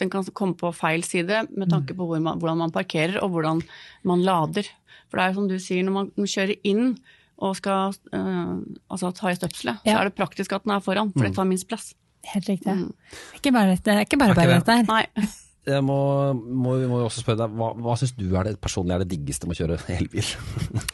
den 0.01 0.09
kan 0.11 0.25
komme 0.37 0.57
på 0.57 0.73
feil 0.75 1.03
side 1.05 1.45
med 1.53 1.69
tanke 1.71 1.93
på 1.97 2.07
hvor 2.09 2.21
man, 2.23 2.39
hvordan 2.41 2.57
man 2.65 2.73
parkerer 2.73 3.19
og 3.21 3.31
hvordan 3.35 3.61
man 4.09 4.23
lader. 4.25 4.67
For 5.11 5.19
det 5.19 5.23
er 5.23 5.31
jo 5.33 5.39
som 5.39 5.49
du 5.51 5.57
sier, 5.61 5.85
når 5.85 5.93
man 5.97 6.11
kjører 6.33 6.55
inn 6.67 6.95
og 7.41 7.55
skal 7.57 7.95
uh, 8.13 8.57
altså 8.93 9.09
ta 9.17 9.31
i 9.31 9.37
støpselet, 9.37 9.79
Ja. 9.85 9.95
så 9.95 10.01
er 10.01 10.09
det 10.09 10.17
praktisk 10.17 10.53
at 10.53 10.65
den 10.67 10.75
er 10.75 10.83
foran, 10.85 11.09
for 11.15 11.25
det 11.25 11.33
tar 11.37 11.47
minst 11.49 11.67
plass. 11.69 11.93
Helt 12.33 12.49
riktig. 12.51 12.69
Det 12.69 12.89
er 13.33 13.39
ikke 13.39 13.53
bare, 13.55 13.77
det 13.77 13.93
er 13.95 14.03
ikke 14.05 14.19
bare, 14.21 14.35
ikke 14.35 14.41
bare 14.43 14.51
det? 14.51 14.59
dette 14.61 14.75
her. 14.77 14.85
Nei. 14.91 15.29
Jeg 15.71 15.83
må, 15.85 15.95
må, 16.33 16.71
må 16.89 16.99
også 17.05 17.21
spørre 17.21 17.43
deg, 17.43 17.51
hva, 17.53 17.67
hva 17.77 17.93
syns 17.99 18.15
du 18.17 18.23
er 18.33 18.47
det 18.47 18.55
personlig 18.61 18.95
er 18.95 19.03
det 19.03 19.11
diggeste 19.11 19.45
med 19.45 19.53
å 19.53 19.59
kjøre 19.61 19.75
elbil? 19.93 20.25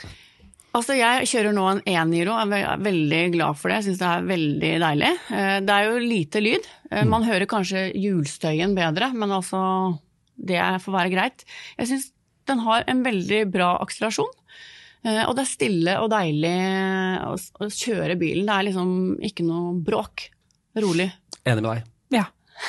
Altså, 0.78 0.94
jeg 0.98 1.28
kjører 1.32 1.56
nå 1.58 1.64
en 1.72 1.80
e-Niro, 1.90 2.36
jeg 2.54 2.66
er 2.70 2.82
veldig 2.86 3.22
glad 3.34 3.58
for 3.58 3.72
det. 3.72 3.80
Jeg 3.80 3.88
syns 3.90 4.02
det 4.02 4.10
er 4.12 4.28
veldig 4.30 4.72
deilig. 4.84 5.12
Eh, 5.34 5.60
Det 5.66 5.74
er 5.78 5.88
jo 5.90 6.02
lite 6.04 6.42
lyd. 6.44 6.68
Man 6.92 7.10
Man 7.18 7.26
hører 7.28 7.48
kanskje 7.50 7.88
hjulstøyen 7.98 8.76
bedre, 8.78 9.10
men 9.14 9.32
altså 9.32 9.98
Det 10.38 10.60
får 10.84 10.94
være 10.94 11.12
greit. 11.16 11.44
Jeg 11.80 11.88
syns 11.90 12.12
den 12.48 12.60
har 12.64 12.84
en 12.88 13.02
veldig 13.04 13.42
bra 13.52 13.74
akselerasjon. 13.84 14.30
Eh, 15.04 15.24
Og 15.28 15.36
det 15.36 15.44
er 15.44 15.50
stille 15.52 15.98
og 16.00 16.10
deilig 16.14 16.56
å 17.26 17.68
kjøre 17.68 18.16
bilen. 18.20 18.46
Det 18.46 18.56
er 18.56 18.68
liksom 18.70 18.92
ikke 19.22 19.44
noe 19.48 19.74
bråk. 19.84 20.30
Rolig. 20.78 21.10
Enig 21.46 21.64
med 21.64 21.72
deg. 21.74 21.84
Ja. 22.20 22.26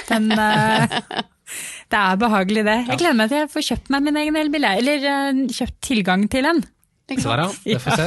Den, 0.09 0.31
eh, 0.33 1.01
Det 1.89 1.97
er 1.97 2.17
behagelig, 2.21 2.65
det. 2.67 2.75
Jeg 2.91 2.99
gleder 3.01 3.17
meg 3.17 3.31
til 3.31 3.39
jeg 3.41 3.49
får 3.55 3.65
kjøpt 3.71 3.87
meg 3.95 4.03
min 4.05 4.19
egen 4.21 4.37
elbil, 4.37 4.65
eller 4.69 5.07
eh, 5.13 5.39
kjøpt 5.49 5.79
tilgang 5.87 6.27
til 6.29 6.45
en. 6.51 6.61
Ikke 7.09 7.23
Se 7.25 7.29
der, 7.31 7.41
ja. 7.41 7.49
Det 7.65 7.81
får 7.81 7.91
vi 7.91 7.97
se. 7.97 8.07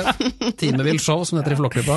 Timevill 0.62 1.00
show, 1.02 1.24
som 1.26 1.40
heter 1.40 1.54
i 1.56 1.58
Flåklypa. 1.58 1.96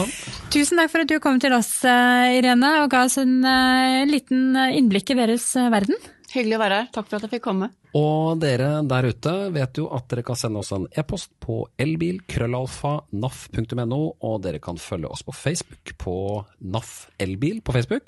Tusen 0.54 0.78
takk 0.80 0.90
for 0.92 1.00
at 1.04 1.10
du 1.12 1.18
kom 1.20 1.36
til 1.42 1.52
oss, 1.52 1.84
eh, 1.84 2.38
Irene, 2.38 2.70
og 2.80 2.88
ga 2.94 3.00
oss 3.04 3.18
en 3.20 3.44
eh, 3.44 4.08
liten 4.08 4.56
innblikk 4.56 5.10
i 5.12 5.18
deres 5.18 5.56
eh, 5.60 5.68
verden. 5.74 5.96
Hyggelig 6.34 6.56
å 6.56 6.64
være 6.64 6.74
her. 6.80 6.86
Takk 6.94 7.06
for 7.10 7.16
at 7.18 7.24
jeg 7.26 7.32
fikk 7.36 7.44
komme. 7.44 7.68
Og 7.94 8.40
dere 8.42 8.82
der 8.90 9.06
ute 9.06 9.32
vet 9.54 9.78
jo 9.78 9.84
at 9.94 10.08
dere 10.10 10.24
kan 10.26 10.34
sende 10.38 10.58
oss 10.64 10.72
en 10.74 10.88
e-post 10.98 11.30
på 11.44 11.54
elbil-naf.no 11.78 14.00
og 14.18 14.34
dere 14.42 14.58
kan 14.62 14.76
følge 14.82 15.06
oss 15.14 15.22
på 15.22 15.32
Facebook 15.36 15.94
på 16.00 16.14
NAF 16.58 17.06
Elbil 17.22 17.60
på 17.62 17.72
Facebook. 17.76 18.06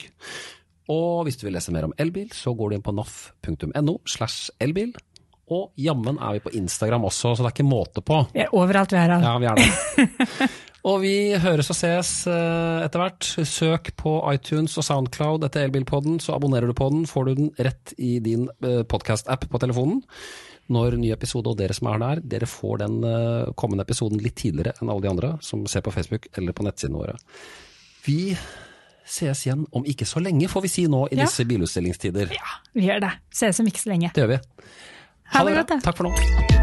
Og 0.90 1.22
hvis 1.26 1.38
du 1.38 1.46
vil 1.46 1.54
lese 1.54 1.70
mer 1.74 1.85
om 1.87 1.94
elbil, 2.02 2.30
så 2.35 2.50
går 2.54 2.70
du 2.70 2.74
inn 2.76 2.87
på 2.87 2.94
naf.no 2.96 3.94
slash 4.11 4.50
elbil. 4.62 4.90
Og 5.54 5.68
jammen 5.78 6.16
er 6.18 6.32
vi 6.37 6.40
på 6.42 6.50
Instagram 6.59 7.04
også, 7.06 7.35
så 7.37 7.44
det 7.44 7.50
er 7.52 7.54
ikke 7.54 7.68
måte 7.68 8.02
på. 8.02 8.22
Vi 8.35 8.40
er 8.42 8.54
overalt 8.56 8.90
vi 8.92 8.98
er. 8.98 9.12
altså. 9.14 9.28
Ja, 9.30 9.38
vi 9.38 9.46
er 9.46 9.61
det. 9.61 10.48
og 10.90 10.96
vi 11.04 11.12
høres 11.42 11.70
og 11.70 11.78
ses 11.78 12.11
eh, 12.30 12.80
etter 12.87 13.02
hvert. 13.04 13.28
Søk 13.46 13.92
på 14.00 14.16
iTunes 14.32 14.74
og 14.80 14.87
Soundcloud 14.88 15.46
etter 15.46 15.68
Elbilpodden, 15.68 16.18
så 16.22 16.35
abonnerer 16.35 16.66
du 16.66 16.74
på 16.74 16.88
den. 16.90 17.06
Får 17.06 17.28
du 17.30 17.35
den 17.38 17.52
rett 17.62 17.94
i 17.98 18.16
din 18.24 18.48
podkast-app 18.90 19.46
på 19.52 19.62
telefonen 19.62 20.02
når 20.66 20.96
ny 20.98 21.12
episode, 21.14 21.46
og 21.52 21.61
dere 21.61 21.76
som 21.78 21.87
er 21.92 22.00
der, 22.02 22.20
dere 22.26 22.46
får 22.50 22.80
den 22.82 22.96
eh, 23.06 23.52
kommende 23.54 23.85
episoden 23.87 24.18
litt 24.18 24.35
tidligere 24.40 24.72
enn 24.82 24.90
alle 24.90 25.04
de 25.04 25.11
andre 25.12 25.28
som 25.46 25.62
ser 25.70 25.85
på 25.87 25.92
Facebook 25.94 26.26
eller 26.35 26.56
på 26.59 26.66
nettsidene 26.66 26.98
våre. 26.98 27.14
Vi 28.02 28.32
ses 29.06 29.44
igjen 29.46 29.62
om 29.70 29.87
ikke 29.87 30.09
så 30.11 30.18
lenge, 30.18 30.48
får 30.50 30.64
vi 30.66 30.72
si 30.72 30.88
nå 30.90 31.04
i 31.06 31.14
Ja. 31.20 31.22
disse 31.28 31.46
bilutstillingstider. 31.46 32.35
Ja, 32.35 32.50
vi 32.74 32.88
gjør 32.88 33.04
det. 33.06 33.12
Ses 33.30 33.62
om 33.62 33.70
ikke 33.70 33.85
så 33.85 33.92
lenge. 33.94 34.11
Det 34.16 34.24
gjør 34.24 34.32
vi. 34.35 34.40
Ha 35.34 35.44
det 35.44 35.56
godt, 35.56 35.68
da. 35.68 35.80
Takk 35.84 35.96
for 35.96 36.08
nå. 36.08 36.55